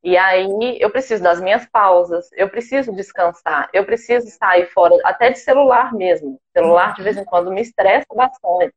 [0.04, 5.30] E aí eu preciso das minhas pausas, eu preciso descansar, eu preciso sair fora, até
[5.30, 6.38] de celular mesmo.
[6.52, 8.74] celular de vez em quando me estressa bastante.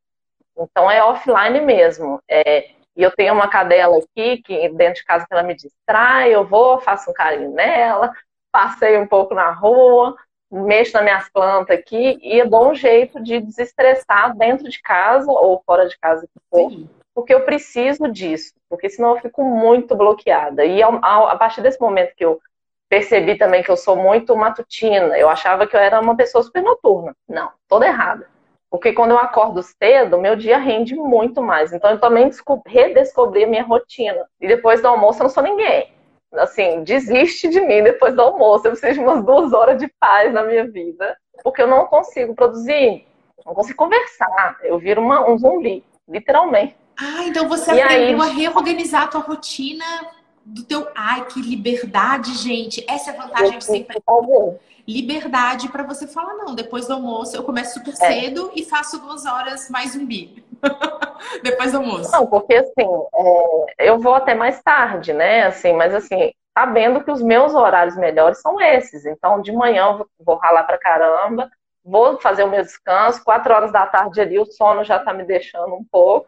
[0.57, 2.21] Então é offline mesmo.
[2.29, 6.47] É, e eu tenho uma cadela aqui que dentro de casa ela me distrai, eu
[6.47, 8.13] vou, faço um carinho nela,
[8.49, 10.15] passeio um pouco na rua,
[10.49, 15.61] mexo nas minhas plantas aqui e dou um jeito de desestressar dentro de casa ou
[15.65, 16.71] fora de casa que for.
[16.71, 20.63] Sim porque eu preciso disso, porque senão eu fico muito bloqueada.
[20.63, 22.39] E a, partir desse momento que eu
[22.87, 26.61] percebi também que eu sou muito matutina, eu achava que eu era uma pessoa super
[26.61, 27.15] noturna.
[27.27, 28.27] Não, toda errada.
[28.69, 31.73] Porque quando eu acordo cedo, meu dia rende muito mais.
[31.73, 32.29] Então eu também
[32.67, 34.23] redescobri a minha rotina.
[34.39, 35.91] E depois do almoço eu não sou ninguém.
[36.33, 38.67] assim, desiste de mim depois do almoço.
[38.67, 42.35] Eu preciso de umas duas horas de paz na minha vida, porque eu não consigo
[42.35, 43.07] produzir,
[43.43, 44.59] não consigo conversar.
[44.61, 46.75] Eu viro uma, um zumbi, literalmente.
[46.97, 48.29] Ah, então você e aprendeu aí...
[48.29, 49.85] a reorganizar a tua rotina
[50.43, 50.87] do teu.
[50.95, 52.83] Ai, que liberdade, gente.
[52.89, 54.01] Essa é a vantagem de sempre.
[54.87, 57.95] Liberdade para você falar, não, depois do almoço eu começo super é.
[57.95, 60.43] cedo e faço duas horas mais zumbi.
[61.43, 62.11] depois do almoço.
[62.11, 62.87] Não, porque assim,
[63.77, 65.43] é, eu vou até mais tarde, né?
[65.43, 69.05] Assim, mas assim, sabendo que os meus horários melhores são esses.
[69.05, 71.49] Então, de manhã eu vou ralar pra caramba,
[71.83, 75.25] vou fazer o meu descanso, quatro horas da tarde ali, o sono já tá me
[75.25, 76.27] deixando um pouco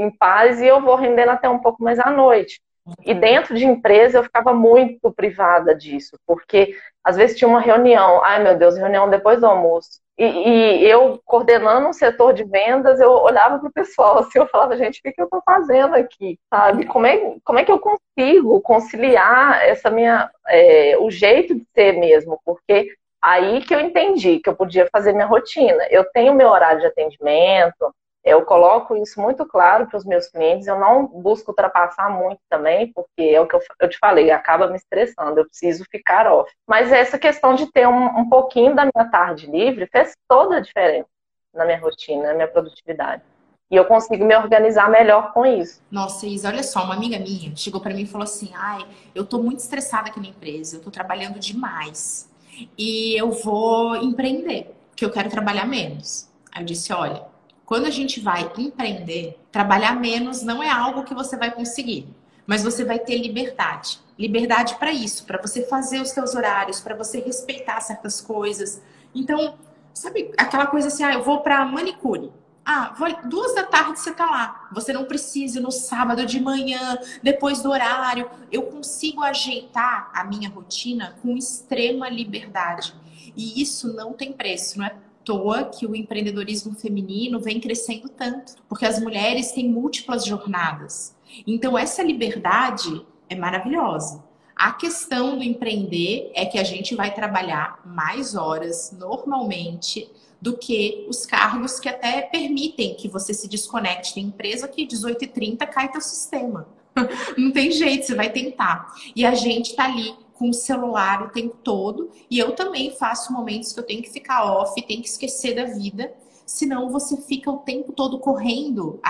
[0.00, 2.60] em paz e eu vou rendendo até um pouco mais à noite.
[3.04, 8.22] E dentro de empresa eu ficava muito privada disso, porque às vezes tinha uma reunião,
[8.24, 10.00] ai meu Deus, reunião depois do almoço.
[10.16, 14.48] E, e eu coordenando um setor de vendas, eu olhava para o pessoal assim, eu
[14.48, 16.38] falava, gente, o que, que eu estou fazendo aqui?
[16.52, 16.86] Sabe?
[16.86, 21.92] Como é, como é que eu consigo conciliar essa minha é, o jeito de ser
[21.92, 22.40] mesmo?
[22.44, 22.90] Porque
[23.22, 25.86] aí que eu entendi que eu podia fazer minha rotina.
[25.90, 27.94] Eu tenho meu horário de atendimento,
[28.28, 32.92] eu coloco isso muito claro para os meus clientes, eu não busco ultrapassar muito também,
[32.92, 36.52] porque é o que eu, eu, te falei, acaba me estressando, eu preciso ficar off.
[36.66, 40.60] Mas essa questão de ter um, um pouquinho da minha tarde livre fez toda a
[40.60, 41.08] diferença
[41.54, 43.22] na minha rotina, na minha produtividade.
[43.70, 45.82] E eu consigo me organizar melhor com isso.
[45.90, 49.26] Nossa, Isa, olha só, uma amiga minha chegou para mim e falou assim: ai, eu
[49.26, 52.30] tô muito estressada aqui na empresa, eu tô trabalhando demais.
[52.76, 56.30] E eu vou empreender, que eu quero trabalhar menos.
[56.50, 57.22] Aí eu disse: olha,
[57.68, 62.08] quando a gente vai empreender, trabalhar menos não é algo que você vai conseguir,
[62.46, 64.00] mas você vai ter liberdade.
[64.18, 68.80] Liberdade para isso, para você fazer os seus horários, para você respeitar certas coisas.
[69.14, 69.58] Então,
[69.92, 72.32] sabe aquela coisa assim, ah, eu vou para manicure.
[72.64, 72.94] Ah,
[73.26, 74.68] duas da tarde você tá lá.
[74.72, 78.30] Você não precisa no sábado de manhã, depois do horário.
[78.50, 82.94] Eu consigo ajeitar a minha rotina com extrema liberdade.
[83.36, 84.94] E isso não tem preço, não é
[85.28, 91.14] toa que o empreendedorismo feminino vem crescendo tanto, porque as mulheres têm múltiplas jornadas.
[91.46, 94.24] Então, essa liberdade é maravilhosa.
[94.56, 100.10] A questão do empreender é que a gente vai trabalhar mais horas normalmente
[100.40, 104.14] do que os cargos que até permitem que você se desconecte.
[104.14, 106.66] Tem empresa que 18h30 cai teu sistema.
[107.36, 108.94] Não tem jeito, você vai tentar.
[109.14, 112.10] E a gente tá ali com o celular o tempo todo.
[112.30, 115.64] E eu também faço momentos que eu tenho que ficar off, tenho que esquecer da
[115.64, 116.14] vida.
[116.46, 119.00] Senão você fica o tempo todo correndo.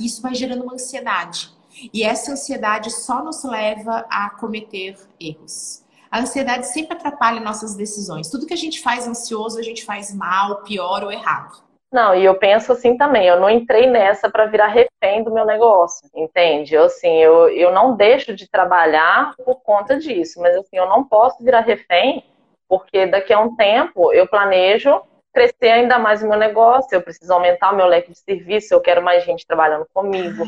[0.00, 1.50] Isso vai gerando uma ansiedade.
[1.92, 5.84] E essa ansiedade só nos leva a cometer erros.
[6.10, 8.30] A ansiedade sempre atrapalha nossas decisões.
[8.30, 11.67] Tudo que a gente faz ansioso, a gente faz mal, pior ou errado.
[11.90, 15.46] Não, e eu penso assim também, eu não entrei nessa para virar refém do meu
[15.46, 16.74] negócio, entende?
[16.74, 21.02] Eu, assim, eu, eu não deixo de trabalhar por conta disso, mas assim, eu não
[21.02, 22.22] posso virar refém,
[22.68, 25.00] porque daqui a um tempo eu planejo
[25.32, 28.80] crescer ainda mais o meu negócio, eu preciso aumentar o meu leque de serviço, eu
[28.80, 30.44] quero mais gente trabalhando comigo.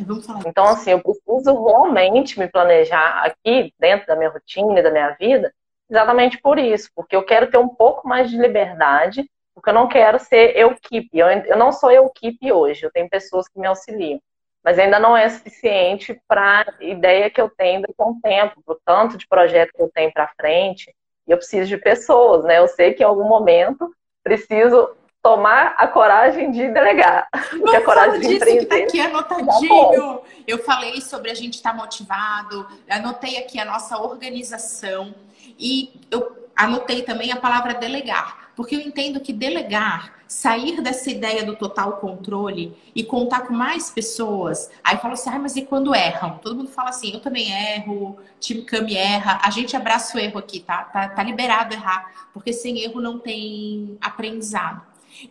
[0.46, 5.10] Então, assim, eu preciso realmente me planejar aqui, dentro da minha rotina e da minha
[5.18, 5.52] vida,
[5.88, 9.88] exatamente por isso, porque eu quero ter um pouco mais de liberdade porque eu não
[9.88, 11.08] quero ser eu-keep.
[11.12, 14.20] Eu, eu não sou eu-keep hoje, eu tenho pessoas que me auxiliam.
[14.62, 18.62] Mas ainda não é suficiente para a ideia que eu tenho daqui a um tempo,
[18.64, 20.94] para o tanto de projeto que eu tenho para frente.
[21.26, 22.58] E eu preciso de pessoas, né?
[22.58, 23.90] Eu sei que em algum momento
[24.22, 27.28] preciso tomar a coragem de delegar.
[27.52, 28.60] Vamos a coragem de empreender.
[28.60, 30.20] Que tá aqui anotadinho.
[30.46, 35.14] Eu falei sobre a gente estar tá motivado, anotei aqui a nossa organização
[35.58, 38.39] e eu anotei também a palavra delegar.
[38.60, 43.88] Porque eu entendo que delegar, sair dessa ideia do total controle e contar com mais
[43.88, 46.36] pessoas, aí fala assim, ah, mas e quando erram?
[46.42, 50.38] Todo mundo fala assim, eu também erro, time Cami erra, a gente abraça o erro
[50.38, 50.84] aqui, tá?
[50.84, 54.82] Tá, tá liberado errar, porque sem erro não tem aprendizado.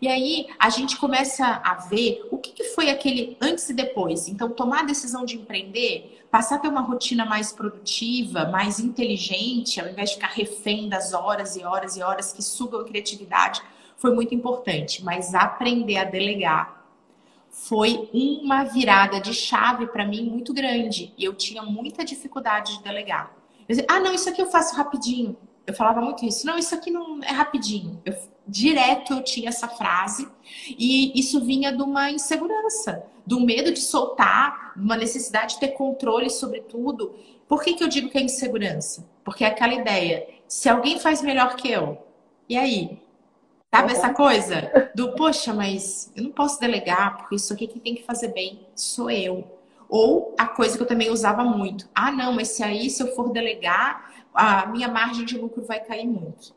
[0.01, 4.27] E aí a gente começa a ver o que, que foi aquele antes e depois.
[4.27, 9.79] Então, tomar a decisão de empreender, passar a ter uma rotina mais produtiva, mais inteligente,
[9.79, 13.61] ao invés de ficar refém das horas e horas e horas que sugam a criatividade,
[13.97, 15.03] foi muito importante.
[15.03, 16.79] Mas aprender a delegar
[17.49, 21.13] foi uma virada de chave para mim muito grande.
[21.17, 23.31] E eu tinha muita dificuldade de delegar.
[23.67, 25.35] Eu dizia, ah, não, isso aqui eu faço rapidinho.
[25.65, 26.47] Eu falava muito isso.
[26.47, 28.01] Não, isso aqui não é rapidinho.
[28.05, 28.15] Eu,
[28.49, 30.27] direto eu tinha essa frase.
[30.67, 36.29] E isso vinha de uma insegurança, do medo de soltar, uma necessidade de ter controle
[36.29, 37.13] sobre tudo.
[37.47, 39.07] Por que, que eu digo que é insegurança?
[39.23, 41.97] Porque é aquela ideia: se alguém faz melhor que eu,
[42.47, 42.99] e aí?
[43.73, 44.91] Sabe essa coisa?
[44.95, 48.65] Do, poxa, mas eu não posso delegar, porque isso aqui quem tem que fazer bem
[48.75, 49.59] sou eu.
[49.87, 51.87] Ou a coisa que eu também usava muito.
[51.93, 55.79] Ah, não, mas se aí, se eu for delegar, a minha margem de lucro vai
[55.79, 56.53] cair muito.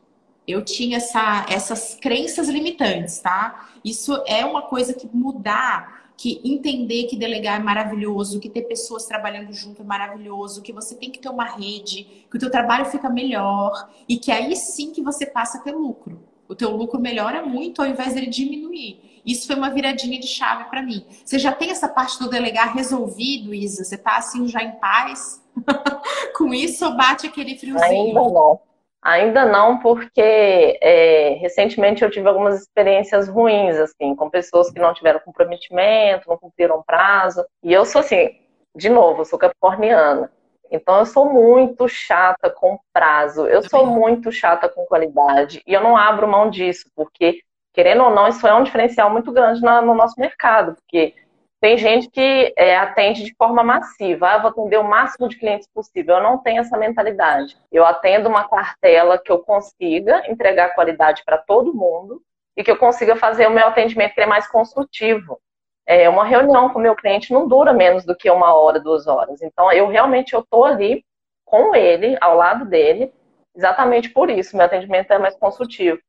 [0.47, 3.69] Eu tinha essa, essas crenças limitantes, tá?
[3.85, 9.07] Isso é uma coisa que mudar, que entender que delegar é maravilhoso, que ter pessoas
[9.07, 12.87] trabalhando junto é maravilhoso, que você tem que ter uma rede, que o teu trabalho
[12.87, 16.23] fica melhor e que aí sim que você passa a ter lucro.
[16.49, 19.01] O teu lucro melhora muito ao invés dele diminuir.
[19.25, 21.05] Isso foi uma viradinha de chave para mim.
[21.25, 23.85] Você já tem essa parte do delegar resolvido, Isa?
[23.85, 25.41] Você tá assim já em paz
[26.37, 28.19] com isso ou bate aquele friozinho?
[28.19, 28.61] Ainda não.
[29.03, 34.95] Ainda não, porque é, recentemente eu tive algumas experiências ruins, assim, com pessoas que não
[34.95, 37.45] tiveram comprometimento, não cumpriram prazo.
[37.65, 38.31] E eu sou assim,
[38.77, 40.31] de novo, eu sou capricorniana.
[40.71, 45.61] Então eu sou muito chata com prazo, eu sou muito chata com qualidade.
[45.67, 47.41] E eu não abro mão disso, porque,
[47.75, 51.15] querendo ou não, isso é um diferencial muito grande no nosso mercado, porque
[51.63, 54.31] tem gente que é, atende de forma massiva.
[54.31, 56.17] Ah, vou atender o máximo de clientes possível.
[56.17, 57.57] Eu não tenho essa mentalidade.
[57.71, 62.21] Eu atendo uma cartela que eu consiga entregar qualidade para todo mundo
[62.57, 65.39] e que eu consiga fazer o meu atendimento que é mais construtivo.
[65.87, 69.07] É, uma reunião com o meu cliente não dura menos do que uma hora, duas
[69.07, 69.41] horas.
[69.41, 71.05] Então, eu realmente estou ali
[71.45, 73.15] com ele, ao lado dele,
[73.55, 74.57] exatamente por isso.
[74.57, 76.01] Meu atendimento é mais construtivo.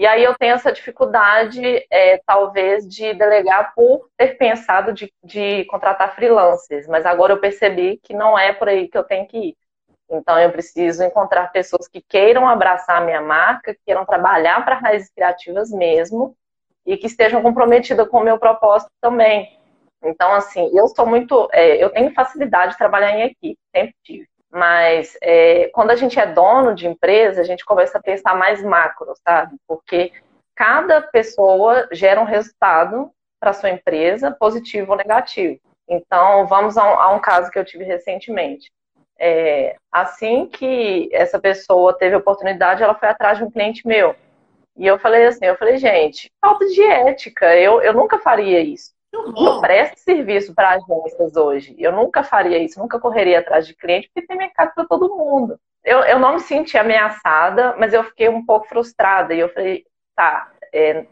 [0.00, 5.66] E aí eu tenho essa dificuldade, é, talvez, de delegar por ter pensado de, de
[5.66, 9.36] contratar freelancers, mas agora eu percebi que não é por aí que eu tenho que
[9.36, 9.56] ir.
[10.10, 14.78] Então eu preciso encontrar pessoas que queiram abraçar a minha marca, que queiram trabalhar para
[14.78, 16.34] raízes criativas mesmo
[16.86, 19.54] e que estejam comprometidas com o meu propósito também.
[20.02, 21.46] Então, assim, eu sou muito.
[21.52, 24.29] É, eu tenho facilidade de trabalhar em equipe, sempre tive.
[24.50, 28.62] Mas é, quando a gente é dono de empresa, a gente começa a pensar mais
[28.62, 29.56] macro, sabe?
[29.66, 30.12] Porque
[30.56, 35.58] cada pessoa gera um resultado para sua empresa, positivo ou negativo.
[35.88, 38.70] Então, vamos a um, a um caso que eu tive recentemente.
[39.18, 44.14] É, assim que essa pessoa teve a oportunidade, ela foi atrás de um cliente meu.
[44.76, 48.92] E eu falei assim, eu falei, gente, falta de ética, eu, eu nunca faria isso.
[49.12, 51.74] Eu presto serviço para agências hoje.
[51.78, 55.58] Eu nunca faria isso, nunca correria atrás de cliente, porque tem mercado para todo mundo.
[55.84, 59.34] Eu, eu não me senti ameaçada, mas eu fiquei um pouco frustrada.
[59.34, 59.84] E eu falei,
[60.14, 61.06] tá, é,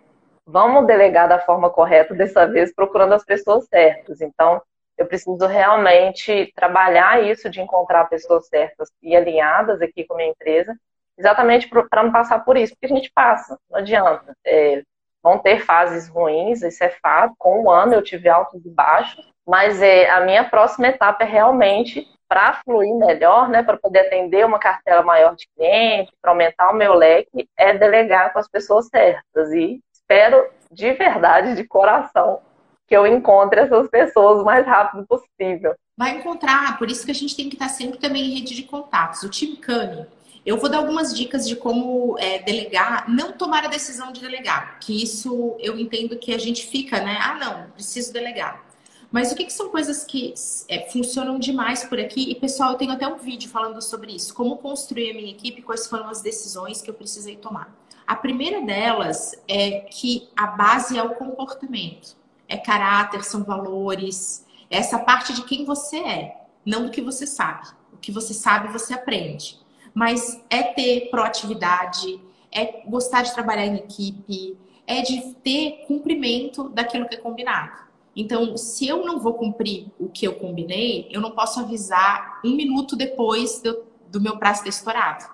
[0.46, 4.20] vamos delegar da forma correta dessa vez, procurando as pessoas certas.
[4.20, 4.62] Então,
[4.96, 10.30] eu preciso realmente trabalhar isso de encontrar pessoas certas e alinhadas aqui com a minha
[10.30, 10.76] empresa,
[11.16, 14.36] exatamente para não passar por isso, porque a gente passa, não adianta.
[14.44, 14.82] É,
[15.22, 17.34] Vão ter fases ruins, isso é fato.
[17.38, 21.26] Com um ano eu tive altos e baixos, mas é, a minha próxima etapa é
[21.26, 26.70] realmente para fluir melhor, né, para poder atender uma cartela maior de clientes, para aumentar
[26.70, 29.50] o meu leque, é delegar com as pessoas certas.
[29.52, 32.40] E espero de verdade, de coração,
[32.86, 35.74] que eu encontre essas pessoas o mais rápido possível.
[35.96, 38.62] Vai encontrar, por isso que a gente tem que estar sempre também em rede de
[38.64, 39.22] contatos.
[39.22, 40.06] O time Cani,
[40.48, 44.78] eu vou dar algumas dicas de como é, delegar, não tomar a decisão de delegar,
[44.80, 47.18] que isso eu entendo que a gente fica, né?
[47.20, 48.64] Ah, não, preciso delegar.
[49.12, 50.32] Mas o que, que são coisas que
[50.66, 52.30] é, funcionam demais por aqui?
[52.30, 54.32] E, pessoal, eu tenho até um vídeo falando sobre isso.
[54.32, 57.76] Como construir a minha equipe, quais foram as decisões que eu precisei tomar.
[58.06, 62.16] A primeira delas é que a base é o comportamento.
[62.48, 67.26] É caráter, são valores, é essa parte de quem você é, não do que você
[67.26, 67.68] sabe.
[67.92, 69.67] O que você sabe, você aprende
[69.98, 72.20] mas é ter proatividade,
[72.52, 77.76] é gostar de trabalhar em equipe, é de ter cumprimento daquilo que é combinado.
[78.14, 82.54] Então, se eu não vou cumprir o que eu combinei, eu não posso avisar um
[82.54, 85.28] minuto depois do, do meu prazo ter estourado.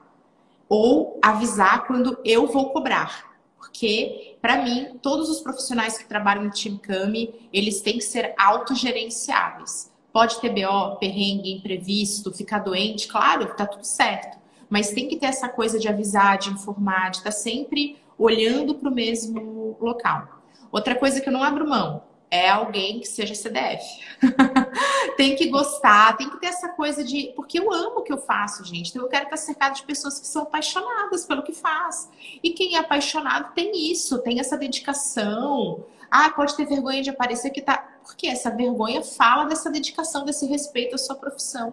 [0.66, 3.36] Ou avisar quando eu vou cobrar.
[3.58, 8.32] Porque, para mim, todos os profissionais que trabalham no Team Cami, eles têm que ser
[8.38, 9.92] autogerenciáveis.
[10.10, 15.26] Pode ter BO, perrengue, imprevisto, ficar doente, claro, tá tudo certo mas tem que ter
[15.26, 20.40] essa coisa de avisar, de informar, de estar tá sempre olhando para o mesmo local.
[20.70, 23.84] Outra coisa que eu não abro mão é alguém que seja CDF.
[25.16, 27.32] tem que gostar, tem que ter essa coisa de.
[27.36, 28.90] Porque eu amo o que eu faço, gente.
[28.90, 32.10] Então eu quero estar cercado de pessoas que são apaixonadas pelo que faz.
[32.42, 35.84] E quem é apaixonado tem isso, tem essa dedicação.
[36.10, 37.78] Ah, pode ter vergonha de aparecer que tá.
[38.02, 41.72] Porque essa vergonha fala dessa dedicação, desse respeito à sua profissão.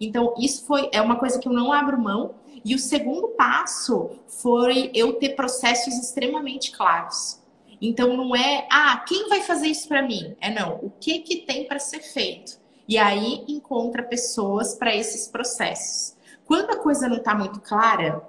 [0.00, 2.34] Então, isso foi é uma coisa que eu não abro mão.
[2.64, 7.40] E o segundo passo foi eu ter processos extremamente claros.
[7.80, 10.34] Então não é, ah, quem vai fazer isso para mim?
[10.40, 12.58] É não, o que que tem para ser feito?
[12.88, 16.16] E aí encontra pessoas para esses processos.
[16.44, 18.22] Quando a coisa não está muito clara,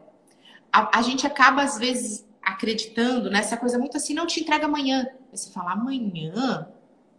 [0.71, 5.07] a, a, gente acaba às vezes acreditando nessa coisa muito assim, não te entrega amanhã.
[5.31, 6.67] Você fala amanhã,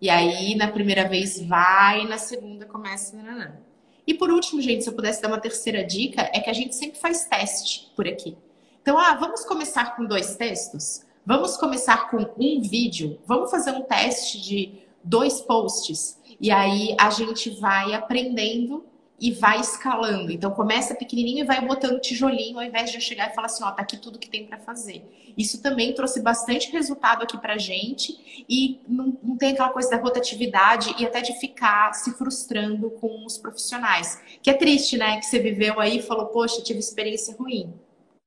[0.00, 3.16] e aí na primeira vez vai, na segunda começa.
[3.16, 3.67] Não.
[4.08, 6.74] E por último, gente, se eu pudesse dar uma terceira dica, é que a gente
[6.74, 8.38] sempre faz teste por aqui.
[8.80, 11.04] Então, ah, vamos começar com dois textos?
[11.26, 13.20] Vamos começar com um vídeo?
[13.26, 16.18] Vamos fazer um teste de dois posts?
[16.40, 18.82] E aí a gente vai aprendendo
[19.20, 20.30] e vai escalando.
[20.30, 23.70] Então começa pequenininho e vai botando tijolinho ao invés de chegar e falar assim, ó,
[23.70, 25.04] tá aqui tudo que tem para fazer.
[25.36, 29.96] Isso também trouxe bastante resultado aqui pra gente e não, não tem aquela coisa da
[29.96, 34.22] rotatividade e até de ficar se frustrando com os profissionais.
[34.42, 35.18] Que é triste, né?
[35.18, 37.72] Que você viveu aí e falou, poxa, tive experiência ruim.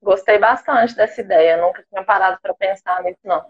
[0.04, 3.46] Gostei bastante dessa ideia, nunca tinha parado para pensar nisso, não.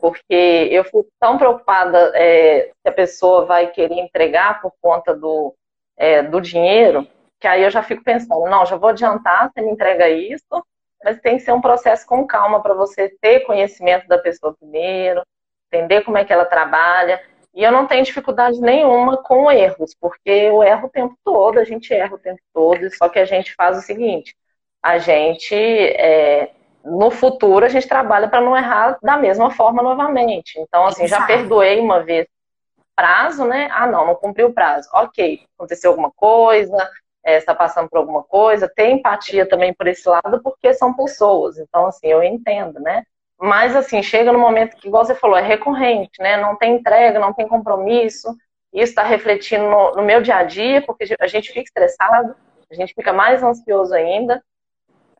[0.00, 5.52] Porque eu fico tão preocupada é, se a pessoa vai querer entregar por conta do,
[6.00, 7.06] é, do dinheiro,
[7.38, 10.64] que aí eu já fico pensando, não, já vou adiantar, você me entrega isso,
[11.04, 15.22] mas tem que ser um processo com calma para você ter conhecimento da pessoa primeiro,
[15.70, 17.20] entender como é que ela trabalha.
[17.54, 21.64] E eu não tenho dificuldade nenhuma com erros, porque eu erro o tempo todo, a
[21.64, 24.34] gente erra o tempo todo, só que a gente faz o seguinte,
[24.82, 26.50] a gente, é,
[26.82, 30.58] no futuro, a gente trabalha para não errar da mesma forma novamente.
[30.58, 32.26] Então, assim, já perdoei uma vez
[33.00, 33.70] prazo, né?
[33.72, 34.86] Ah, não, não cumpriu o prazo.
[34.92, 36.76] Ok, aconteceu alguma coisa,
[37.24, 41.58] está é, passando por alguma coisa, tem empatia também por esse lado, porque são pessoas.
[41.58, 43.02] Então, assim, eu entendo, né?
[43.38, 46.36] Mas, assim, chega no momento que, igual você falou, é recorrente, né?
[46.36, 48.36] Não tem entrega, não tem compromisso.
[48.70, 52.36] Isso está refletindo no, no meu dia a dia, porque a gente fica estressado,
[52.70, 54.44] a gente fica mais ansioso ainda.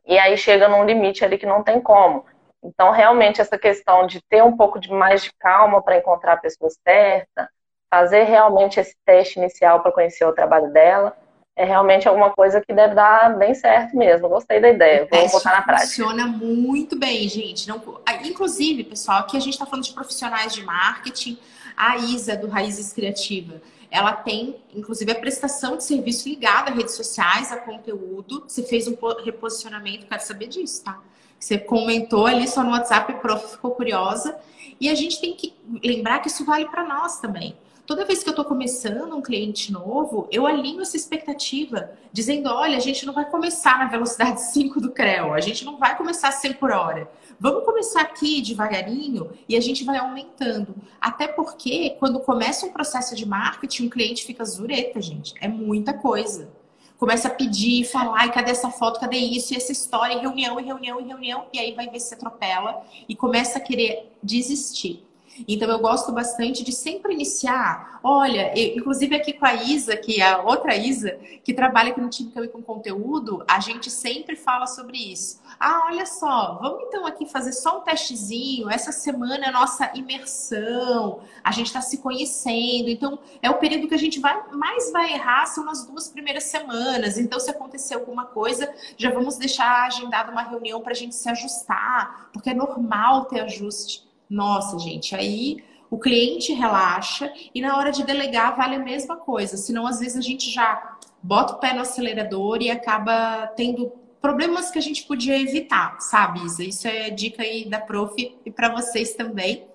[0.04, 2.26] E aí chega num limite ali que não tem como.
[2.62, 6.36] Então, realmente, essa questão de ter um pouco de mais de calma para encontrar a
[6.36, 7.48] pessoa certa,
[7.91, 11.16] fazer realmente esse teste inicial para conhecer o trabalho dela,
[11.57, 14.28] é realmente alguma coisa que deve dar bem certo mesmo.
[14.28, 15.88] Gostei da ideia, vou botar na prática.
[15.88, 17.68] Funciona muito bem, gente.
[17.68, 17.82] Não...
[18.24, 21.38] Inclusive, pessoal, aqui a gente está falando de profissionais de marketing.
[21.76, 23.61] A Isa, do Raízes Criativa,
[23.91, 28.45] ela tem, inclusive, a prestação de serviço ligada a redes sociais, a conteúdo.
[28.47, 30.99] Você fez um reposicionamento, quero saber disso, tá?
[31.38, 34.38] Você comentou ali só no WhatsApp, prof, ficou curiosa.
[34.80, 37.57] E a gente tem que lembrar que isso vale para nós também.
[37.91, 42.76] Toda vez que eu estou começando um cliente novo, eu alinho essa expectativa, dizendo: olha,
[42.76, 46.30] a gente não vai começar na velocidade 5 do CREO, a gente não vai começar
[46.30, 47.11] 100 por hora.
[47.41, 50.72] Vamos começar aqui devagarinho e a gente vai aumentando.
[51.01, 55.34] Até porque, quando começa um processo de marketing, o cliente fica zureta, gente.
[55.41, 56.49] É muita coisa.
[56.97, 60.61] Começa a pedir, falar, e cadê essa foto, cadê isso, e essa história, e reunião,
[60.61, 65.09] e reunião, e reunião, e aí vai ver se atropela e começa a querer desistir.
[65.46, 68.00] Então eu gosto bastante de sempre iniciar.
[68.02, 72.00] Olha, eu, inclusive aqui com a Isa, que é a outra Isa, que trabalha aqui
[72.00, 75.40] no time Cami com conteúdo, a gente sempre fala sobre isso.
[75.58, 78.70] Ah, olha só, vamos então aqui fazer só um testezinho.
[78.70, 82.88] Essa semana é a nossa imersão, a gente está se conhecendo.
[82.88, 86.44] Então, é o período que a gente vai, mais vai errar, são nas duas primeiras
[86.44, 87.18] semanas.
[87.18, 91.28] Então, se acontecer alguma coisa, já vamos deixar agendada uma reunião para a gente se
[91.28, 94.09] ajustar, porque é normal ter ajuste.
[94.30, 95.56] Nossa, gente, aí
[95.90, 99.56] o cliente relaxa e na hora de delegar vale a mesma coisa.
[99.56, 104.70] Senão, às vezes, a gente já bota o pé no acelerador e acaba tendo problemas
[104.70, 106.62] que a gente podia evitar, sabe, Isa?
[106.62, 108.14] Isso é dica aí da prof
[108.44, 109.66] e para vocês também.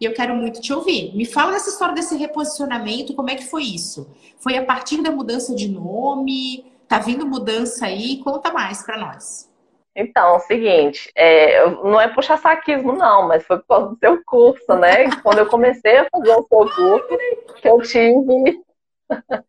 [0.00, 1.14] E eu quero muito te ouvir.
[1.14, 4.10] Me fala dessa história desse reposicionamento, como é que foi isso?
[4.38, 6.64] Foi a partir da mudança de nome?
[6.88, 8.18] Tá vindo mudança aí?
[8.18, 9.51] Conta mais para nós.
[9.94, 13.98] Então, é o seguinte, é, não é puxar saquismo, não, mas foi por causa do
[13.98, 15.10] seu curso, né?
[15.22, 17.18] Quando eu comecei a fazer o seu curso,
[17.56, 18.62] que eu tive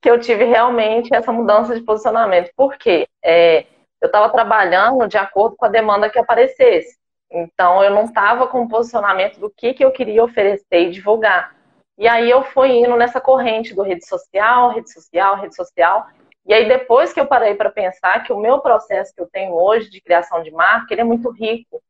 [0.00, 2.50] que eu tive realmente essa mudança de posicionamento.
[2.56, 3.06] Por quê?
[3.22, 3.66] É,
[4.00, 6.98] eu estava trabalhando de acordo com a demanda que aparecesse.
[7.30, 11.54] Então, eu não estava com o posicionamento do que, que eu queria oferecer e divulgar.
[11.96, 16.08] E aí eu fui indo nessa corrente do rede social, rede social, rede social,
[16.44, 19.54] e aí, depois que eu parei para pensar que o meu processo que eu tenho
[19.54, 21.80] hoje de criação de marca, ele é muito rico.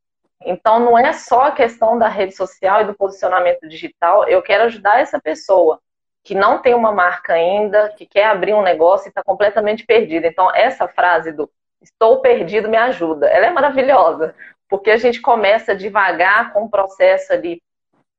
[0.45, 4.29] Então, não é só a questão da rede social e do posicionamento digital.
[4.29, 5.81] Eu quero ajudar essa pessoa
[6.23, 10.27] que não tem uma marca ainda, que quer abrir um negócio e está completamente perdida.
[10.27, 11.51] Então, essa frase do
[11.81, 13.27] estou perdido me ajuda.
[13.29, 14.35] Ela é maravilhosa,
[14.69, 17.61] porque a gente começa devagar com um processo ali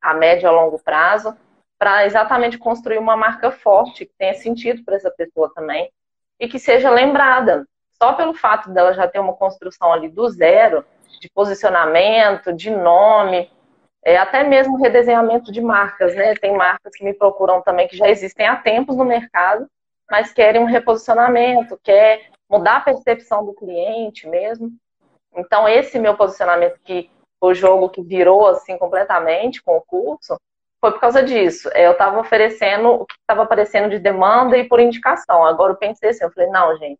[0.01, 1.37] a médio a longo prazo
[1.77, 5.89] para exatamente construir uma marca forte, que tenha sentido para essa pessoa também
[6.39, 7.65] e que seja lembrada.
[7.91, 10.85] Só pelo fato dela já ter uma construção ali do zero,
[11.19, 13.49] de posicionamento, de nome,
[14.03, 16.35] é, até mesmo redesenhamento de marcas, né?
[16.35, 19.67] Tem marcas que me procuram também que já existem há tempos no mercado,
[20.11, 24.71] mas querem um reposicionamento, quer mudar a percepção do cliente mesmo.
[25.35, 27.09] Então, esse meu posicionamento que
[27.41, 30.37] o jogo que virou assim completamente com o curso,
[30.83, 31.69] foi por causa disso.
[31.73, 35.45] É, eu estava oferecendo o que estava aparecendo de demanda e por indicação.
[35.45, 36.99] Agora eu pensei assim, eu falei, não, gente,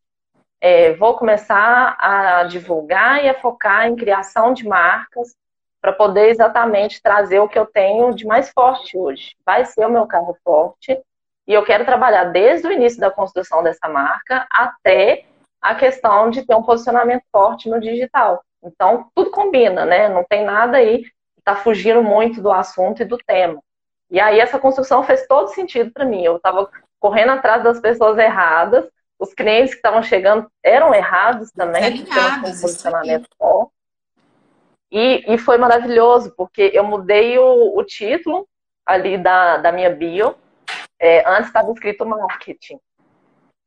[0.62, 5.36] é, vou começar a divulgar e a focar em criação de marcas
[5.82, 9.36] para poder exatamente trazer o que eu tenho de mais forte hoje.
[9.46, 10.98] Vai ser o meu carro forte
[11.46, 15.26] e eu quero trabalhar desde o início da construção dessa marca até
[15.62, 18.42] a questão de ter um posicionamento forte no digital.
[18.64, 20.08] Então, tudo combina, né?
[20.08, 23.62] Não tem nada aí que está fugindo muito do assunto e do tema.
[24.14, 26.24] E aí essa construção fez todo sentido para mim.
[26.24, 28.88] Eu estava correndo atrás das pessoas erradas,
[29.18, 33.74] os clientes que estavam chegando eram errados também, Alinhados, um posicionamento forte.
[34.92, 38.48] E, e foi maravilhoso, porque eu mudei o, o título
[38.86, 40.36] ali da, da minha bio.
[41.00, 42.80] É, antes estava escrito marketing.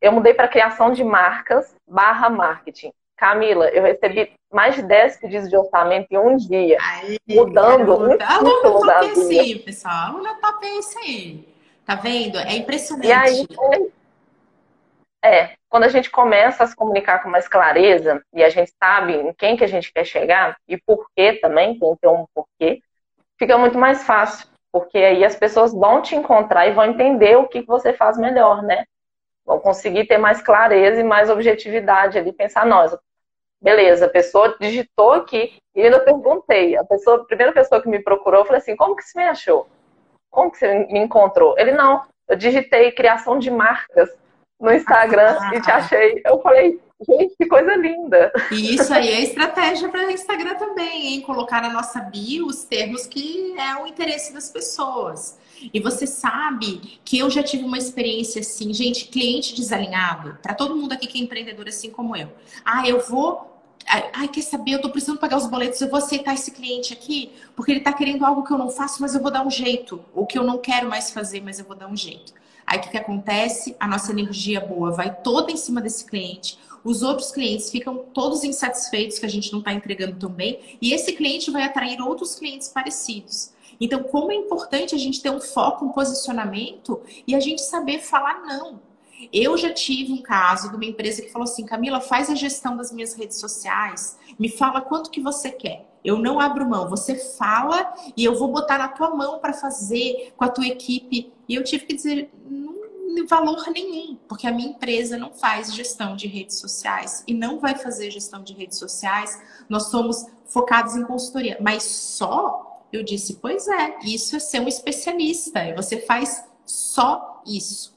[0.01, 2.92] Eu mudei para criação de marcas barra marketing.
[3.16, 8.16] Camila, eu recebi mais de 10 pedidos de orçamento em um dia, Aê, mudando um
[8.16, 9.34] título da vida.
[9.34, 11.48] Esse, pessoal, aluna top é esse aí.
[11.84, 12.38] Tá vendo?
[12.38, 13.07] É impressionante.
[13.07, 13.46] E aí,
[15.22, 19.12] é, quando a gente começa a se comunicar com mais clareza e a gente sabe
[19.12, 22.24] em quem que a gente quer chegar e por quê também, tem que ter um
[22.34, 22.80] porquê,
[23.38, 27.46] fica muito mais fácil, porque aí as pessoas vão te encontrar e vão entender o
[27.46, 28.86] que você faz melhor, né?
[29.44, 32.96] Vão conseguir ter mais clareza e mais objetividade ali, pensar, nós,
[33.61, 36.76] beleza, a pessoa digitou aqui e ainda perguntei.
[36.76, 39.24] A pessoa, a primeira pessoa que me procurou, eu falei assim, como que você me
[39.24, 39.66] achou?
[40.30, 41.59] Como que você me encontrou?
[41.59, 44.11] Ele, não, eu digitei criação de marcas
[44.61, 46.22] no Instagram ah, e te achei.
[46.24, 48.32] Eu falei, gente, que coisa linda.
[48.50, 51.20] E isso aí é estratégia para o Instagram também, hein?
[51.22, 55.38] Colocar na nossa bio os termos que é o interesse das pessoas.
[55.72, 60.76] E você sabe que eu já tive uma experiência assim, gente, cliente desalinhado, para todo
[60.76, 62.32] mundo aqui que é empreendedor assim como eu.
[62.64, 63.57] Ah, eu vou
[63.88, 64.72] Ai, quer saber?
[64.72, 67.92] Eu tô precisando pagar os boletos, eu vou aceitar esse cliente aqui, porque ele tá
[67.92, 70.04] querendo algo que eu não faço, mas eu vou dar um jeito.
[70.12, 72.34] Ou que eu não quero mais fazer, mas eu vou dar um jeito.
[72.66, 73.76] Aí o que, que acontece?
[73.78, 76.59] A nossa energia boa vai toda em cima desse cliente.
[76.82, 80.78] Os outros clientes ficam todos insatisfeitos que a gente não está entregando tão bem.
[80.82, 83.52] E esse cliente vai atrair outros clientes parecidos.
[83.80, 88.00] Então, como é importante a gente ter um foco, um posicionamento e a gente saber
[88.00, 88.80] falar não.
[89.32, 92.76] Eu já tive um caso de uma empresa que falou assim: Camila, faz a gestão
[92.76, 95.86] das minhas redes sociais, me fala quanto que você quer.
[96.04, 100.32] Eu não abro mão, você fala e eu vou botar na tua mão para fazer
[100.36, 101.32] com a tua equipe.
[101.48, 102.30] E eu tive que dizer:
[103.26, 107.74] valor nenhum, porque a minha empresa não faz gestão de redes sociais e não vai
[107.74, 109.40] fazer gestão de redes sociais.
[109.68, 114.68] Nós somos focados em consultoria, mas só eu disse, pois é, isso é ser um
[114.68, 117.97] especialista, você faz só isso.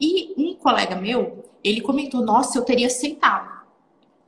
[0.00, 3.56] E um colega meu, ele comentou, nossa, eu teria aceitado.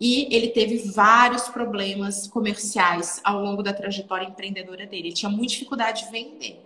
[0.00, 5.08] E ele teve vários problemas comerciais ao longo da trajetória empreendedora dele.
[5.08, 6.64] Ele tinha muita dificuldade de vender.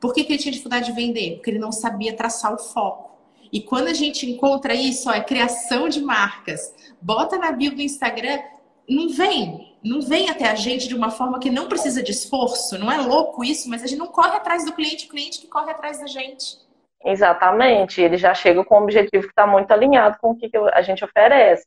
[0.00, 1.36] Por que, que ele tinha dificuldade de vender?
[1.36, 3.12] Porque ele não sabia traçar o foco.
[3.52, 6.74] E quando a gente encontra isso, ó, é criação de marcas.
[7.00, 8.40] Bota na bio do Instagram,
[8.88, 12.78] não vem não vem até a gente de uma forma que não precisa de esforço,
[12.78, 15.48] não é louco isso, mas a gente não corre atrás do cliente, o cliente que
[15.48, 16.56] corre atrás da gente.
[17.04, 20.82] Exatamente, ele já chega com um objetivo que está muito alinhado com o que a
[20.82, 21.66] gente oferece.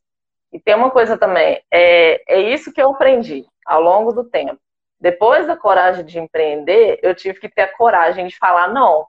[0.53, 4.57] E tem uma coisa também, é, é isso que eu aprendi ao longo do tempo.
[4.97, 9.05] Depois da coragem de empreender, eu tive que ter a coragem de falar não.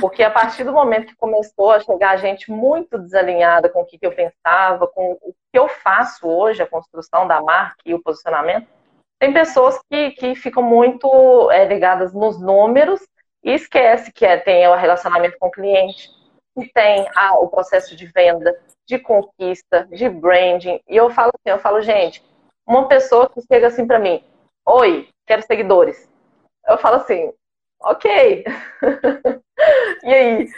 [0.00, 3.98] Porque a partir do momento que começou a chegar gente muito desalinhada com o que
[4.02, 8.68] eu pensava, com o que eu faço hoje, a construção da marca e o posicionamento,
[9.18, 13.00] tem pessoas que, que ficam muito é, ligadas nos números
[13.42, 16.10] e esquece que é, tem o relacionamento com o cliente,
[16.54, 20.80] que tem ah, o processo de venda, de conquista, de branding.
[20.88, 22.22] E eu falo assim, eu falo, gente,
[22.66, 24.22] uma pessoa que chega assim para mim,
[24.66, 26.10] oi, quero seguidores.
[26.66, 27.32] Eu falo assim,
[27.80, 28.44] ok.
[30.04, 30.48] e aí?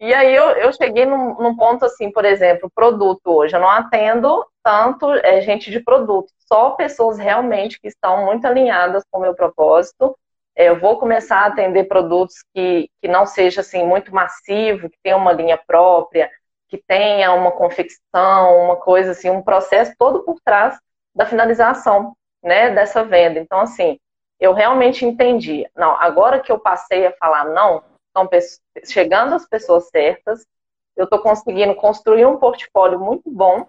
[0.00, 3.56] E aí eu, eu cheguei num, num, ponto assim, por exemplo, produto hoje.
[3.56, 9.02] Eu não atendo tanto é, gente de produto, só pessoas realmente que estão muito alinhadas
[9.10, 10.16] com o meu propósito.
[10.54, 14.98] É, eu vou começar a atender produtos que, que não seja assim muito massivo, que
[15.02, 16.30] tenha uma linha própria,
[16.68, 20.78] que tenha uma confecção, uma coisa assim, um processo todo por trás
[21.14, 23.40] da finalização, né, dessa venda.
[23.40, 23.98] Então, assim,
[24.38, 25.68] eu realmente entendi.
[25.76, 28.28] Não, agora que eu passei a falar não, estão
[28.84, 30.46] chegando as pessoas certas,
[30.96, 33.66] eu estou conseguindo construir um portfólio muito bom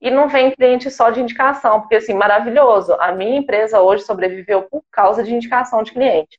[0.00, 2.94] e não vem cliente só de indicação, porque assim, maravilhoso.
[2.94, 6.38] A minha empresa hoje sobreviveu por causa de indicação de cliente.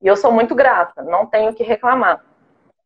[0.00, 2.24] E eu sou muito grata, não tenho que reclamar.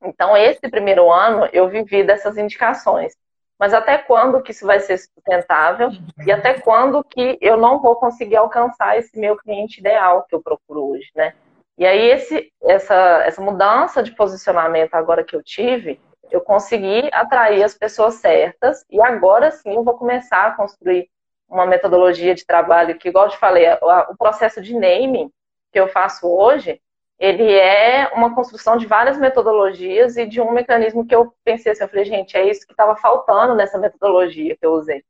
[0.03, 3.14] Então, esse primeiro ano eu vivi dessas indicações.
[3.59, 5.91] Mas até quando que isso vai ser sustentável
[6.27, 10.43] e até quando que eu não vou conseguir alcançar esse meu cliente ideal que eu
[10.43, 11.35] procuro hoje, né?
[11.79, 12.95] E aí esse, essa,
[13.25, 16.01] essa mudança de posicionamento agora que eu tive,
[16.31, 21.09] eu consegui atrair as pessoas certas e agora sim eu vou começar a construir
[21.49, 23.67] uma metodologia de trabalho que, igual eu te falei,
[24.09, 25.31] o processo de naming
[25.73, 26.81] que eu faço hoje,
[27.19, 31.83] ele é uma construção de várias metodologias e de um mecanismo que eu pensei assim,
[31.83, 35.03] eu falei, gente, é isso que estava faltando nessa metodologia que eu usei.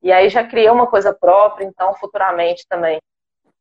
[0.00, 3.00] E aí já criei uma coisa própria, então futuramente também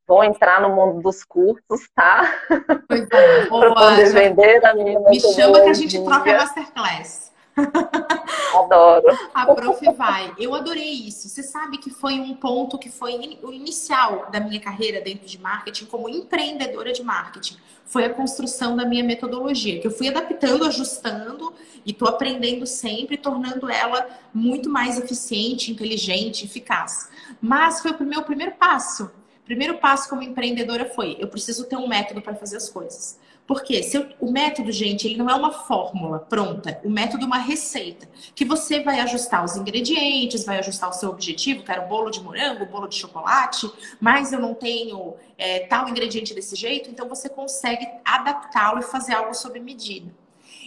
[0.08, 2.41] vou entrar no mundo dos cursos, tá?
[2.88, 7.27] Para poder vender a minha Me chama que a gente troca masterclass.
[8.55, 9.18] Adoro.
[9.34, 10.34] A prof vai.
[10.38, 11.28] Eu adorei isso.
[11.28, 15.39] Você sabe que foi um ponto que foi o inicial da minha carreira dentro de
[15.39, 17.58] marketing como empreendedora de marketing.
[17.86, 21.53] Foi a construção da minha metodologia, que eu fui adaptando, ajustando
[21.86, 27.10] e estou aprendendo sempre, tornando ela muito mais eficiente, inteligente, eficaz.
[27.41, 29.10] Mas foi o meu primeiro passo.
[29.45, 33.18] Primeiro passo como empreendedora foi: eu preciso ter um método para fazer as coisas.
[33.48, 36.82] Porque se eu, o método, gente, ele não é uma fórmula pronta.
[36.84, 38.06] O método é uma receita.
[38.36, 41.64] Que você vai ajustar os ingredientes, vai ajustar o seu objetivo.
[41.64, 43.72] Quero bolo de morango, bolo de chocolate,
[44.02, 46.89] mas eu não tenho é, tal ingrediente desse jeito.
[46.89, 50.14] Então você consegue adaptá-lo e fazer algo sob medida.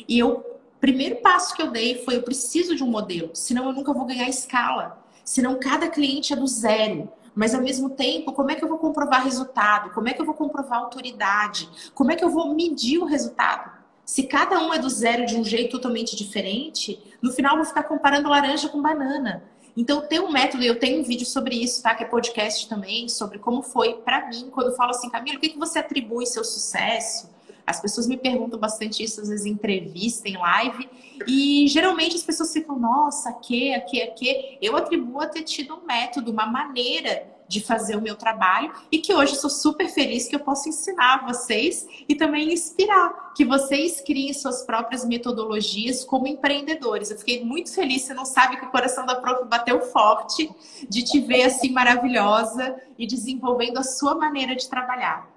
[0.08, 0.42] E o
[0.80, 4.06] primeiro passo que eu dei foi: eu preciso de um modelo, senão eu nunca vou
[4.06, 5.04] ganhar escala.
[5.22, 7.12] Senão cada cliente é do zero.
[7.34, 9.90] Mas ao mesmo tempo, como é que eu vou comprovar resultado?
[9.90, 11.68] Como é que eu vou comprovar autoridade?
[11.94, 13.70] Como é que eu vou medir o resultado?
[14.04, 17.66] Se cada um é do zero de um jeito totalmente diferente, no final eu vou
[17.66, 19.44] ficar comparando laranja com banana.
[19.76, 21.94] Então, tem um método, eu tenho um vídeo sobre isso, tá?
[21.94, 25.40] Que é podcast também, sobre como foi para mim, quando eu falo assim, Camila, o
[25.40, 27.30] que, que você atribui seu sucesso?
[27.70, 30.88] As pessoas me perguntam bastante isso, às vezes em entrevista, em live,
[31.26, 34.58] e geralmente as pessoas ficam, nossa, que, que, que.
[34.60, 38.98] Eu atribuo a ter tido um método, uma maneira de fazer o meu trabalho e
[38.98, 44.00] que hoje sou super feliz que eu posso ensinar vocês e também inspirar que vocês
[44.00, 47.10] criem suas próprias metodologias como empreendedores.
[47.10, 50.48] Eu fiquei muito feliz, você não sabe que o coração da prof bateu forte
[50.88, 55.29] de te ver assim maravilhosa e desenvolvendo a sua maneira de trabalhar.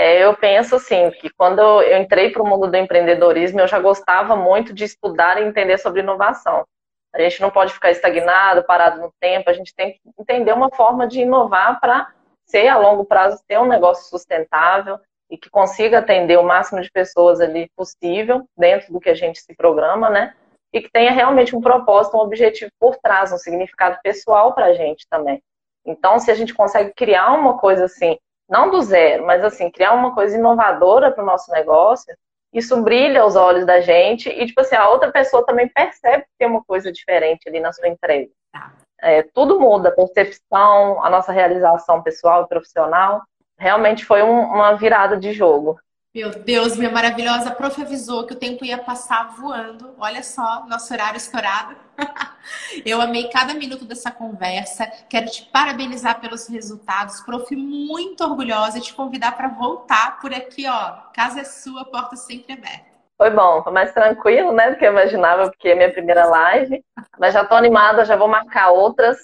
[0.00, 3.80] É, eu penso assim, que quando eu entrei para o mundo do empreendedorismo, eu já
[3.80, 6.64] gostava muito de estudar e entender sobre inovação.
[7.12, 10.70] A gente não pode ficar estagnado, parado no tempo, a gente tem que entender uma
[10.70, 12.12] forma de inovar para
[12.46, 16.92] ser, a longo prazo, ter um negócio sustentável e que consiga atender o máximo de
[16.92, 20.32] pessoas ali possível, dentro do que a gente se programa, né?
[20.72, 24.74] E que tenha realmente um propósito, um objetivo por trás, um significado pessoal para a
[24.74, 25.42] gente também.
[25.84, 28.16] Então, se a gente consegue criar uma coisa assim,
[28.48, 32.16] não do zero, mas assim, criar uma coisa inovadora para o nosso negócio,
[32.52, 36.38] isso brilha aos olhos da gente e, tipo assim, a outra pessoa também percebe que
[36.38, 38.30] tem uma coisa diferente ali na sua entrega.
[38.52, 38.72] Tá.
[39.00, 43.22] É, tudo muda, a percepção, a nossa realização pessoal e profissional.
[43.58, 45.78] Realmente foi um, uma virada de jogo.
[46.14, 49.94] Meu Deus, minha maravilhosa prof avisou que o tempo ia passar voando.
[49.98, 51.76] Olha só, nosso horário estourado.
[52.84, 54.86] Eu amei cada minuto dessa conversa.
[55.06, 57.20] Quero te parabenizar pelos resultados.
[57.20, 60.92] Prof, muito orgulhosa e te convidar para voltar por aqui, ó.
[61.14, 62.88] Casa é sua, porta sempre aberta.
[63.18, 66.82] Foi bom, foi mais tranquilo, né, do que eu imaginava, porque é minha primeira live.
[67.18, 69.18] Mas já tô animada, já vou marcar outras.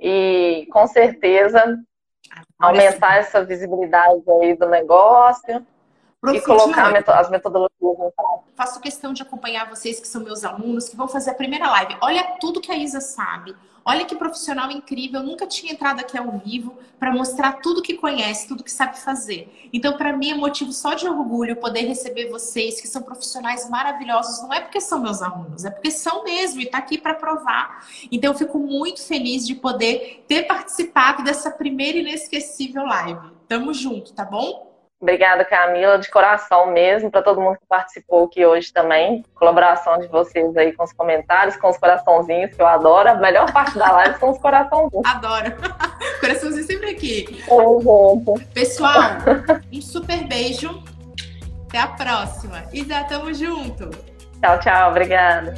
[0.00, 1.78] E com certeza
[2.58, 5.64] aumentar essa visibilidade aí do negócio
[6.26, 8.12] e colocar as metodologias no
[8.56, 11.96] Faço questão de acompanhar vocês que são meus alunos, que vão fazer a primeira live.
[12.00, 13.54] Olha tudo que a Isa sabe.
[13.84, 15.20] Olha que profissional incrível.
[15.20, 18.98] Eu nunca tinha entrado aqui ao vivo para mostrar tudo que conhece, tudo que sabe
[18.98, 19.70] fazer.
[19.72, 24.42] Então, para mim, é motivo só de orgulho poder receber vocês, que são profissionais maravilhosos.
[24.42, 27.86] Não é porque são meus alunos, é porque são mesmo e está aqui para provar.
[28.10, 33.30] Então, eu fico muito feliz de poder ter participado dessa primeira inesquecível live.
[33.46, 34.67] Tamo junto, tá bom?
[35.00, 39.24] Obrigada, Camila, de coração mesmo, para todo mundo que participou aqui hoje também.
[39.36, 43.08] Colaboração de vocês aí com os comentários, com os coraçãozinhos, que eu adoro.
[43.08, 45.06] A melhor parte da live são os coraçãozinhos.
[45.06, 45.52] Adoro.
[46.20, 47.44] Coraçãozinho sempre aqui.
[47.48, 49.00] É, Pessoal,
[49.72, 50.82] um super beijo.
[51.68, 52.64] Até a próxima.
[52.72, 53.90] Isa, tamo junto.
[54.40, 54.90] Tchau, tchau.
[54.90, 55.54] Obrigada.